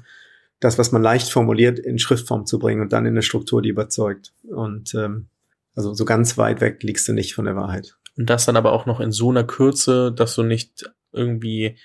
[0.59, 3.70] das, was man leicht formuliert, in Schriftform zu bringen und dann in eine Struktur, die
[3.70, 4.34] überzeugt.
[4.43, 5.28] Und ähm,
[5.74, 7.97] also so ganz weit weg liegst du nicht von der Wahrheit.
[8.18, 11.78] Und das dann aber auch noch in so einer Kürze, dass du nicht irgendwie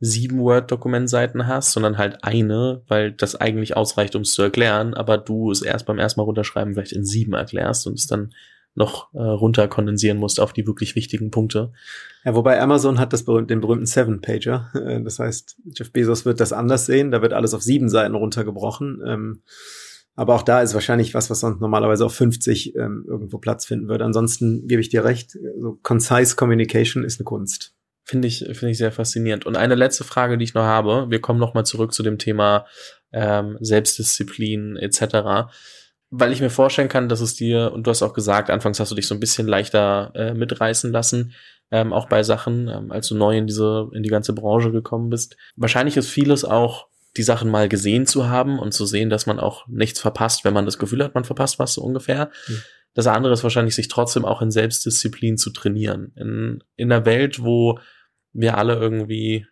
[0.00, 5.18] sieben Word-Dokumentseiten hast, sondern halt eine, weil das eigentlich ausreicht, um es zu erklären, aber
[5.18, 8.34] du es erst beim ersten Mal runterschreiben vielleicht in sieben erklärst und es dann
[8.74, 11.72] noch äh, runter kondensieren musst auf die wirklich wichtigen Punkte.
[12.24, 14.70] Ja, wobei Amazon hat das den berühmten Seven-Pager.
[14.74, 17.12] Äh, das heißt, Jeff Bezos wird das anders sehen.
[17.12, 19.00] Da wird alles auf sieben Seiten runtergebrochen.
[19.06, 19.42] Ähm,
[20.14, 23.88] aber auch da ist wahrscheinlich was, was sonst normalerweise auf 50 ähm, irgendwo Platz finden
[23.88, 24.04] würde.
[24.04, 25.32] Ansonsten gebe ich dir recht.
[25.58, 27.74] So concise Communication ist eine Kunst.
[28.04, 29.46] Finde ich, finde ich sehr faszinierend.
[29.46, 31.06] Und eine letzte Frage, die ich noch habe.
[31.08, 32.66] Wir kommen noch mal zurück zu dem Thema
[33.12, 35.48] ähm, Selbstdisziplin etc
[36.16, 38.90] weil ich mir vorstellen kann, dass es dir, und du hast auch gesagt, anfangs hast
[38.90, 41.32] du dich so ein bisschen leichter äh, mitreißen lassen,
[41.72, 45.10] ähm, auch bei Sachen, ähm, als du neu in diese, in die ganze Branche gekommen
[45.10, 45.36] bist.
[45.56, 46.86] Wahrscheinlich ist vieles auch,
[47.16, 50.54] die Sachen mal gesehen zu haben und zu sehen, dass man auch nichts verpasst, wenn
[50.54, 52.30] man das Gefühl hat, man verpasst was so ungefähr.
[52.48, 52.62] Mhm.
[52.94, 56.12] Das andere ist wahrscheinlich, sich trotzdem auch in Selbstdisziplin zu trainieren.
[56.16, 57.78] In, in einer Welt, wo
[58.32, 59.46] wir alle irgendwie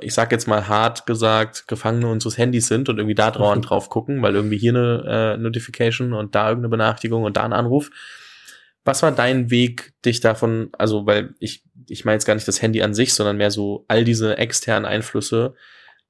[0.00, 3.88] ich sag jetzt mal hart gesagt, Gefangene unseres Handys sind und irgendwie da dauernd drauf
[3.88, 7.90] gucken, weil irgendwie hier eine äh, Notification und da irgendeine Benachrichtigung und da ein Anruf.
[8.84, 12.62] Was war dein Weg, dich davon, also weil ich, ich meine jetzt gar nicht das
[12.62, 15.54] Handy an sich, sondern mehr so all diese externen Einflüsse,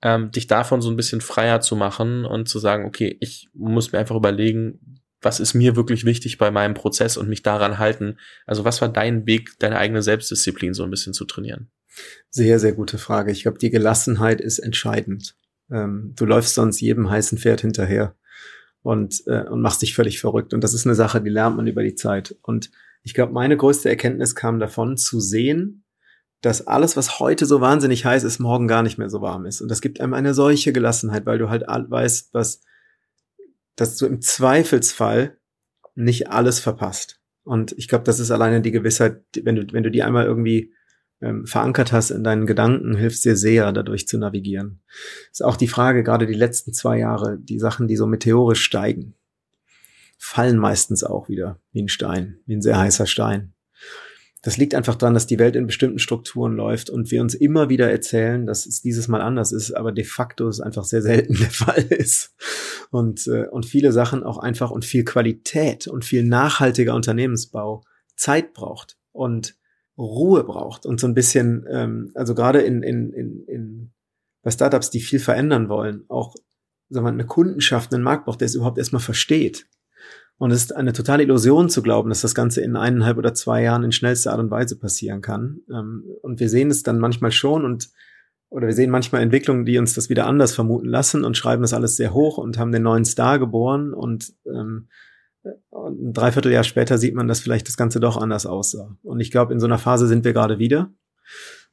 [0.03, 3.93] ähm, dich davon so ein bisschen freier zu machen und zu sagen, okay, ich muss
[3.93, 8.17] mir einfach überlegen, was ist mir wirklich wichtig bei meinem Prozess und mich daran halten.
[8.47, 11.71] Also was war dein Weg, deine eigene Selbstdisziplin so ein bisschen zu trainieren?
[12.31, 13.31] Sehr, sehr gute Frage.
[13.31, 15.37] Ich glaube, die Gelassenheit ist entscheidend.
[15.71, 18.17] Ähm, du läufst sonst jedem heißen Pferd hinterher
[18.83, 20.55] und, äh, und machst dich völlig verrückt.
[20.55, 22.37] Und das ist eine Sache, die lernt man über die Zeit.
[22.43, 22.71] Und
[23.03, 25.85] ich glaube, meine größte Erkenntnis kam davon, zu sehen,
[26.41, 29.61] dass alles, was heute so wahnsinnig heiß ist, morgen gar nicht mehr so warm ist.
[29.61, 32.63] Und das gibt einem eine solche Gelassenheit, weil du halt weißt, was,
[33.77, 35.39] dass du im Zweifelsfall
[35.95, 37.21] nicht alles verpasst.
[37.45, 40.73] Und ich glaube, das ist alleine die Gewissheit, wenn du, wenn du die einmal irgendwie
[41.21, 44.81] ähm, verankert hast in deinen Gedanken, hilft dir sehr, dadurch zu navigieren.
[45.31, 49.15] Ist auch die Frage, gerade die letzten zwei Jahre, die Sachen, die so meteorisch steigen,
[50.19, 53.53] fallen meistens auch wieder wie ein Stein, wie ein sehr heißer Stein.
[54.43, 57.69] Das liegt einfach daran, dass die Welt in bestimmten Strukturen läuft und wir uns immer
[57.69, 61.35] wieder erzählen, dass es dieses Mal anders ist, aber de facto es einfach sehr selten
[61.39, 62.35] der Fall ist.
[62.91, 67.85] Und, äh, und viele Sachen auch einfach und viel Qualität und viel nachhaltiger Unternehmensbau
[68.17, 68.97] Zeit braucht.
[69.13, 69.57] Und
[69.99, 73.93] Ruhe braucht und so ein bisschen, ähm, also gerade in, in, in, in
[74.43, 76.35] bei Startups, die viel verändern wollen, auch
[76.89, 79.67] sagen wir, eine Kundenschaft, einen Markt braucht, der es überhaupt erstmal versteht.
[80.41, 83.63] Und es ist eine totale Illusion zu glauben, dass das Ganze in eineinhalb oder zwei
[83.63, 85.61] Jahren in schnellster Art und Weise passieren kann.
[85.71, 87.91] Ähm, und wir sehen es dann manchmal schon und
[88.49, 91.75] oder wir sehen manchmal Entwicklungen, die uns das wieder anders vermuten lassen und schreiben das
[91.75, 94.89] alles sehr hoch und haben den neuen Star geboren und ähm,
[95.45, 98.97] ein Dreivierteljahr später sieht man, dass vielleicht das Ganze doch anders aussah.
[99.03, 100.91] Und ich glaube, in so einer Phase sind wir gerade wieder.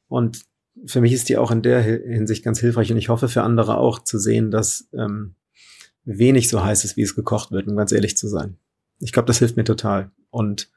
[0.08, 0.42] Und
[0.84, 3.78] für mich ist die auch in der Hinsicht ganz hilfreich und ich hoffe für andere
[3.78, 5.36] auch zu sehen, dass ähm,
[6.08, 8.56] wenig so heiß ist, wie es gekocht wird, um ganz ehrlich zu sein.
[8.98, 10.10] Ich glaube, das hilft mir total.
[10.30, 10.70] Und,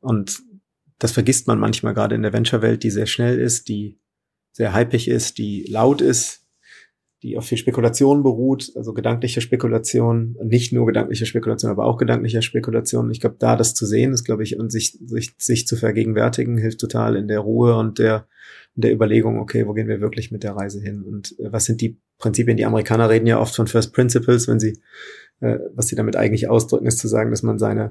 [0.00, 0.40] und
[0.98, 3.98] das vergisst man manchmal gerade in der Venture-Welt, die sehr schnell ist, die
[4.52, 6.41] sehr hypig ist, die laut ist,
[7.22, 12.42] die auf viel Spekulation beruht, also gedankliche Spekulation, nicht nur gedankliche Spekulation, aber auch gedankliche
[12.42, 13.10] Spekulation.
[13.12, 16.58] Ich glaube, da das zu sehen ist, glaube ich, und sich, sich, sich zu vergegenwärtigen,
[16.58, 18.26] hilft total in der Ruhe und der,
[18.74, 21.02] der Überlegung, okay, wo gehen wir wirklich mit der Reise hin?
[21.02, 22.56] Und äh, was sind die Prinzipien?
[22.56, 24.80] Die Amerikaner reden ja oft von First Principles, wenn sie,
[25.40, 27.90] äh, was sie damit eigentlich ausdrücken, ist zu sagen, dass man seine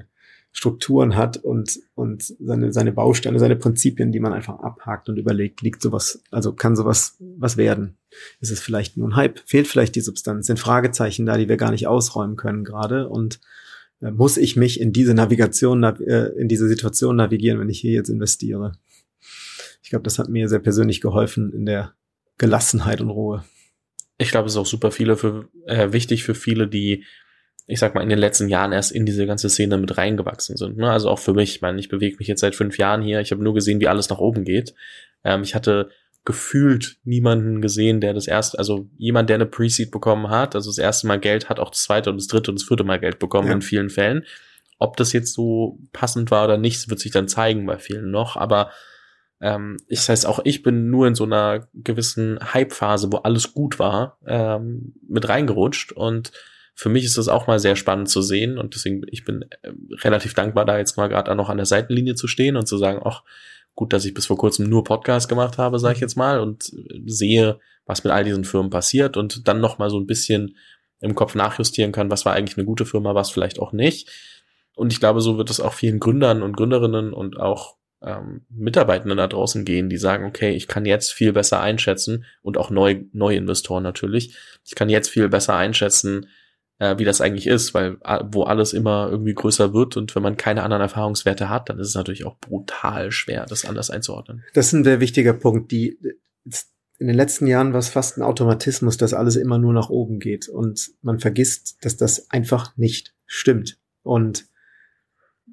[0.54, 5.62] Strukturen hat und, und seine, seine Bausteine, seine Prinzipien, die man einfach abhakt und überlegt,
[5.62, 7.96] liegt sowas, also kann sowas was werden?
[8.40, 9.40] Ist es vielleicht nur ein Hype?
[9.46, 10.46] Fehlt vielleicht die Substanz?
[10.46, 13.08] Sind Fragezeichen da, die wir gar nicht ausräumen können gerade?
[13.08, 13.40] Und
[14.02, 17.92] äh, muss ich mich in diese Navigation, äh, in diese Situation navigieren, wenn ich hier
[17.92, 18.72] jetzt investiere?
[19.82, 21.94] Ich glaube, das hat mir sehr persönlich geholfen in der
[22.36, 23.44] Gelassenheit und Ruhe.
[24.18, 27.04] Ich glaube, es ist auch super viele für, äh, wichtig für viele, die
[27.72, 30.76] ich sag mal, in den letzten Jahren erst in diese ganze Szene mit reingewachsen sind.
[30.76, 30.90] Ne?
[30.90, 33.30] Also auch für mich, ich meine, ich bewege mich jetzt seit fünf Jahren hier, ich
[33.30, 34.74] habe nur gesehen, wie alles nach oben geht.
[35.24, 35.88] Ähm, ich hatte
[36.26, 40.76] gefühlt niemanden gesehen, der das erste, also jemand, der eine Pre-Seed bekommen hat, also das
[40.76, 43.18] erste Mal Geld hat, auch das zweite und das dritte und das vierte Mal Geld
[43.18, 43.54] bekommen ja.
[43.54, 44.24] in vielen Fällen.
[44.78, 48.36] Ob das jetzt so passend war oder nicht, wird sich dann zeigen bei vielen noch,
[48.36, 48.70] aber
[49.40, 53.78] ähm, ich heißt auch ich bin nur in so einer gewissen Hype-Phase, wo alles gut
[53.78, 56.32] war, ähm, mit reingerutscht und
[56.74, 59.72] für mich ist das auch mal sehr spannend zu sehen und deswegen ich bin äh,
[60.02, 63.00] relativ dankbar, da jetzt mal gerade noch an der Seitenlinie zu stehen und zu sagen,
[63.04, 63.22] ach
[63.74, 66.70] gut, dass ich bis vor kurzem nur Podcast gemacht habe, sage ich jetzt mal und
[67.06, 70.56] sehe, was mit all diesen Firmen passiert und dann noch mal so ein bisschen
[71.00, 74.08] im Kopf nachjustieren kann, was war eigentlich eine gute Firma, was vielleicht auch nicht.
[74.74, 79.18] Und ich glaube, so wird es auch vielen Gründern und Gründerinnen und auch ähm, Mitarbeitenden
[79.18, 83.02] da draußen gehen, die sagen, okay, ich kann jetzt viel besser einschätzen und auch neu,
[83.12, 84.36] neue Investoren natürlich.
[84.64, 86.28] Ich kann jetzt viel besser einschätzen,
[86.82, 90.36] äh, wie das eigentlich ist, weil wo alles immer irgendwie größer wird und wenn man
[90.36, 94.42] keine anderen Erfahrungswerte hat, dann ist es natürlich auch brutal schwer, das anders einzuordnen.
[94.54, 95.70] Das ist ein sehr wichtiger Punkt.
[95.70, 95.96] Die
[96.98, 100.18] in den letzten Jahren war es fast ein Automatismus, dass alles immer nur nach oben
[100.18, 103.78] geht und man vergisst, dass das einfach nicht stimmt.
[104.02, 104.46] Und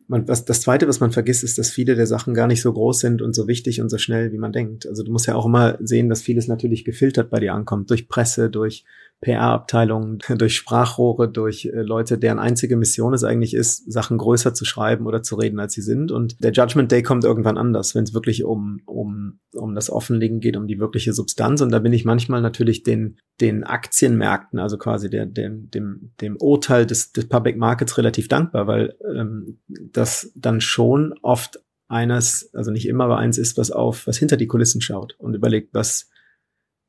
[0.07, 2.73] man, was, das zweite, was man vergisst, ist, dass viele der Sachen gar nicht so
[2.73, 4.88] groß sind und so wichtig und so schnell, wie man denkt.
[4.88, 8.07] Also du musst ja auch immer sehen, dass vieles natürlich gefiltert bei dir ankommt, durch
[8.07, 8.86] Presse, durch
[9.22, 14.65] PR-Abteilungen, durch Sprachrohre, durch äh, Leute, deren einzige Mission es eigentlich ist, Sachen größer zu
[14.65, 16.11] schreiben oder zu reden, als sie sind.
[16.11, 20.39] Und der Judgment Day kommt irgendwann anders, wenn es wirklich um, um, um das Offenlegen
[20.39, 21.61] geht, um die wirkliche Substanz.
[21.61, 26.38] Und da bin ich manchmal natürlich den, den Aktienmärkten, also quasi der, dem, dem, dem
[26.38, 31.59] Urteil des, des Public Markets relativ dankbar, weil ähm, das dann schon oft
[31.89, 35.34] eines, also nicht immer, aber eins ist, was auf, was hinter die Kulissen schaut und
[35.34, 36.09] überlegt, was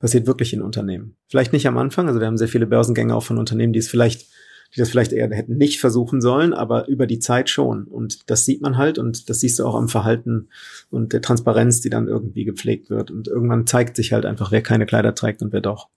[0.00, 1.16] passiert wirklich in Unternehmen.
[1.28, 3.88] Vielleicht nicht am Anfang, also wir haben sehr viele Börsengänge auch von Unternehmen, die es
[3.88, 4.28] vielleicht,
[4.74, 7.84] die das vielleicht eher hätten nicht versuchen sollen, aber über die Zeit schon.
[7.84, 10.48] Und das sieht man halt und das siehst du auch am Verhalten
[10.90, 13.10] und der Transparenz, die dann irgendwie gepflegt wird.
[13.10, 15.88] Und irgendwann zeigt sich halt einfach, wer keine Kleider trägt und wer doch.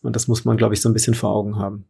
[0.00, 1.84] Und das muss man, glaube ich, so ein bisschen vor Augen haben.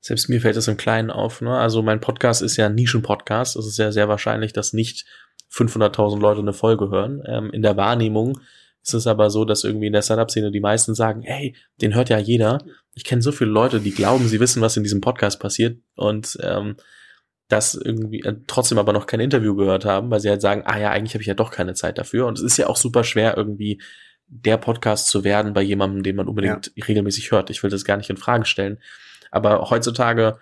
[0.00, 1.42] Selbst mir fällt das im Kleinen auf.
[1.42, 1.58] Ne?
[1.58, 3.56] Also mein Podcast ist ja ein Nischen-Podcast.
[3.56, 5.04] Es ist ja sehr wahrscheinlich, dass nicht
[5.52, 7.22] 500.000 Leute eine Folge hören.
[7.26, 8.40] Ähm, in der Wahrnehmung
[8.82, 12.08] es ist aber so, dass irgendwie in der Startup-Szene die meisten sagen, hey, den hört
[12.08, 12.58] ja jeder.
[12.94, 16.38] Ich kenne so viele Leute, die glauben, sie wissen, was in diesem Podcast passiert und
[16.42, 16.76] ähm,
[17.48, 20.78] das irgendwie äh, trotzdem aber noch kein Interview gehört haben, weil sie halt sagen, ah
[20.78, 22.26] ja, eigentlich habe ich ja doch keine Zeit dafür.
[22.26, 23.80] Und es ist ja auch super schwer, irgendwie
[24.26, 26.84] der Podcast zu werden bei jemandem, den man unbedingt ja.
[26.84, 27.50] regelmäßig hört.
[27.50, 28.78] Ich will das gar nicht in Frage stellen.
[29.32, 30.38] Aber heutzutage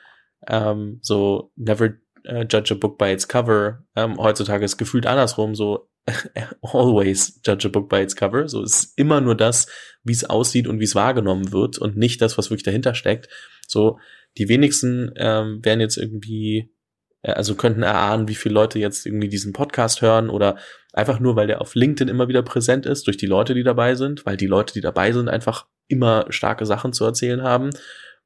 [0.46, 1.94] ähm, so never
[2.28, 3.84] uh, judge a book by its cover.
[3.96, 5.54] Ähm, heutzutage ist gefühlt andersrum.
[5.54, 5.88] So
[6.62, 8.48] always judge a book by its cover.
[8.48, 9.66] So ist immer nur das,
[10.04, 13.28] wie es aussieht und wie es wahrgenommen wird und nicht das, was wirklich dahinter steckt.
[13.66, 13.98] So
[14.36, 16.72] die wenigsten ähm, werden jetzt irgendwie,
[17.22, 20.56] äh, also könnten erahnen, wie viele Leute jetzt irgendwie diesen Podcast hören oder
[20.92, 23.94] einfach nur, weil der auf LinkedIn immer wieder präsent ist durch die Leute, die dabei
[23.94, 27.70] sind, weil die Leute, die dabei sind, einfach immer starke Sachen zu erzählen haben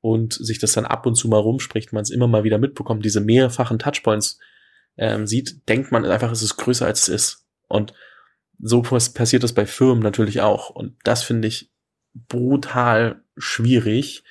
[0.01, 3.05] und sich das dann ab und zu mal rumspricht, man es immer mal wieder mitbekommt,
[3.05, 4.39] diese mehrfachen Touchpoints
[4.97, 7.47] ähm, sieht, denkt man einfach, es ist größer als es ist.
[7.73, 7.95] Und
[8.59, 10.71] so passiert das bei Firmen natürlich auch.
[10.71, 11.73] Und das finde ich
[12.15, 14.25] brutal schwierig,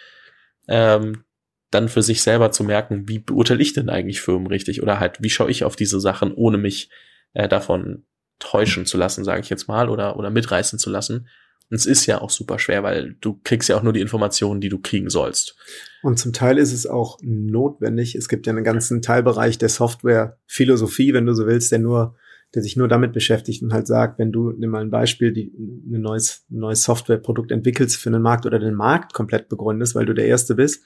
[0.68, 1.24] ähm,
[1.72, 4.84] dann für sich selber zu merken, wie beurteile ich denn eigentlich Firmen richtig?
[4.84, 6.90] Oder halt, wie schaue ich auf diese Sachen, ohne mich
[7.34, 8.06] äh, davon
[8.40, 11.28] täuschen zu lassen, sage ich jetzt mal, oder, oder mitreißen zu lassen.
[11.70, 14.60] Und es ist ja auch super schwer, weil du kriegst ja auch nur die Informationen,
[14.60, 15.56] die du kriegen sollst.
[16.04, 18.16] Und zum Teil ist es auch notwendig.
[18.16, 22.16] Es gibt ja einen ganzen Teilbereich der Software-Philosophie, wenn du so willst, der nur
[22.54, 25.54] der sich nur damit beschäftigt und halt sagt, wenn du, nimm mal ein Beispiel, die,
[25.56, 30.06] ein neues, ein neues Softwareprodukt entwickelst für einen Markt oder den Markt komplett begründest, weil
[30.06, 30.84] du der Erste bist,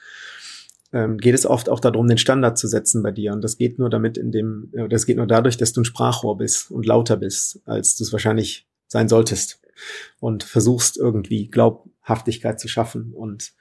[0.93, 3.33] ähm, geht es oft auch darum, den Standard zu setzen bei dir.
[3.33, 6.37] Und das geht nur damit in dem, das geht nur dadurch, dass du ein Sprachrohr
[6.37, 9.59] bist und lauter bist, als du es wahrscheinlich sein solltest.
[10.21, 13.53] Und versuchst irgendwie Glaubhaftigkeit zu schaffen und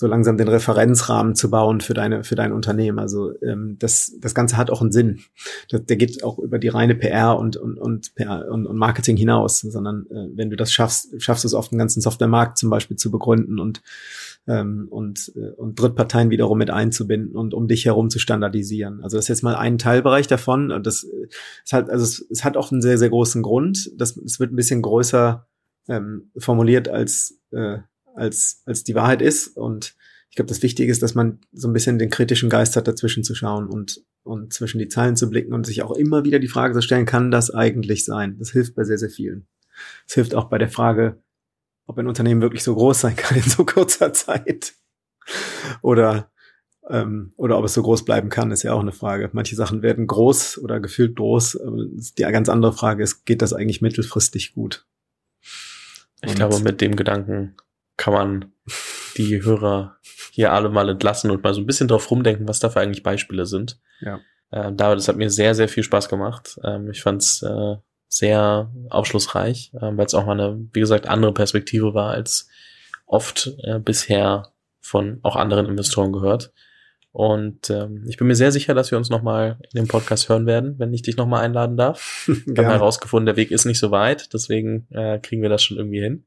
[0.00, 3.00] so langsam den Referenzrahmen zu bauen für deine für dein Unternehmen.
[3.00, 5.22] Also ähm, das das Ganze hat auch einen Sinn.
[5.70, 9.16] Das, der geht auch über die reine PR und und und, PR und, und Marketing
[9.16, 12.70] hinaus, sondern äh, wenn du das schaffst, schaffst du es auf den ganzen Softwaremarkt zum
[12.70, 13.82] Beispiel zu begründen und
[14.46, 19.02] ähm, und äh, und Drittparteien wiederum mit einzubinden und um dich herum zu standardisieren.
[19.02, 20.70] Also das ist jetzt mal ein Teilbereich davon.
[20.70, 23.90] Und das ist halt also es, es hat auch einen sehr sehr großen Grund.
[23.96, 25.44] Das es wird ein bisschen größer
[25.88, 27.78] ähm, formuliert als äh,
[28.18, 29.56] als, als die Wahrheit ist.
[29.56, 29.94] Und
[30.30, 33.24] ich glaube, das Wichtige ist, dass man so ein bisschen den kritischen Geist hat, dazwischen
[33.24, 36.48] zu schauen und, und zwischen die Zeilen zu blicken und sich auch immer wieder die
[36.48, 38.36] Frage zu stellen, kann das eigentlich sein?
[38.38, 39.46] Das hilft bei sehr, sehr vielen.
[40.06, 41.22] Es hilft auch bei der Frage,
[41.86, 44.74] ob ein Unternehmen wirklich so groß sein kann in so kurzer Zeit.
[45.82, 46.30] Oder,
[46.88, 49.30] ähm, oder ob es so groß bleiben kann, ist ja auch eine Frage.
[49.32, 51.58] Manche Sachen werden groß oder gefühlt groß.
[52.18, 54.86] Die ganz andere Frage ist, geht das eigentlich mittelfristig gut?
[56.22, 57.56] Ich Und glaube, mit dem Gedanken
[57.98, 58.52] kann man
[59.18, 59.98] die Hörer
[60.30, 63.02] hier alle mal entlassen und mal so ein bisschen drauf rumdenken, was da für eigentlich
[63.02, 63.78] Beispiele sind.
[64.00, 64.20] Ja.
[64.50, 66.58] Ähm, David, das hat mir sehr, sehr viel Spaß gemacht.
[66.64, 67.76] Ähm, ich fand's äh,
[68.08, 72.48] sehr aufschlussreich, äh, weil es auch mal eine, wie gesagt, andere Perspektive war als
[73.04, 76.52] oft äh, bisher von auch anderen Investoren gehört.
[77.10, 80.46] Und ähm, ich bin mir sehr sicher, dass wir uns nochmal in dem Podcast hören
[80.46, 82.30] werden, wenn ich dich nochmal einladen darf.
[82.46, 85.78] Wir haben herausgefunden, der Weg ist nicht so weit, deswegen äh, kriegen wir das schon
[85.78, 86.26] irgendwie hin.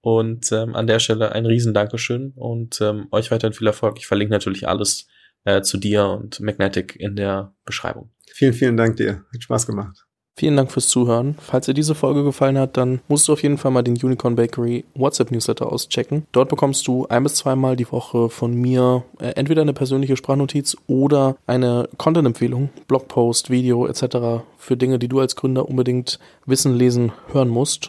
[0.00, 3.98] Und ähm, an der Stelle ein riesen Dankeschön und ähm, euch weiterhin viel Erfolg.
[3.98, 5.08] Ich verlinke natürlich alles
[5.44, 8.10] äh, zu dir und Magnetic in der Beschreibung.
[8.32, 9.24] Vielen, vielen Dank dir.
[9.32, 10.06] Hat Spaß gemacht.
[10.38, 11.34] Vielen Dank fürs Zuhören.
[11.40, 14.36] Falls dir diese Folge gefallen hat, dann musst du auf jeden Fall mal den Unicorn
[14.36, 16.26] Bakery WhatsApp Newsletter auschecken.
[16.32, 20.76] Dort bekommst du ein bis zweimal die Woche von mir äh, entweder eine persönliche Sprachnotiz
[20.88, 24.44] oder eine Content-Empfehlung, Blogpost, Video etc.
[24.58, 27.88] für Dinge, die du als Gründer unbedingt wissen, lesen, hören musst.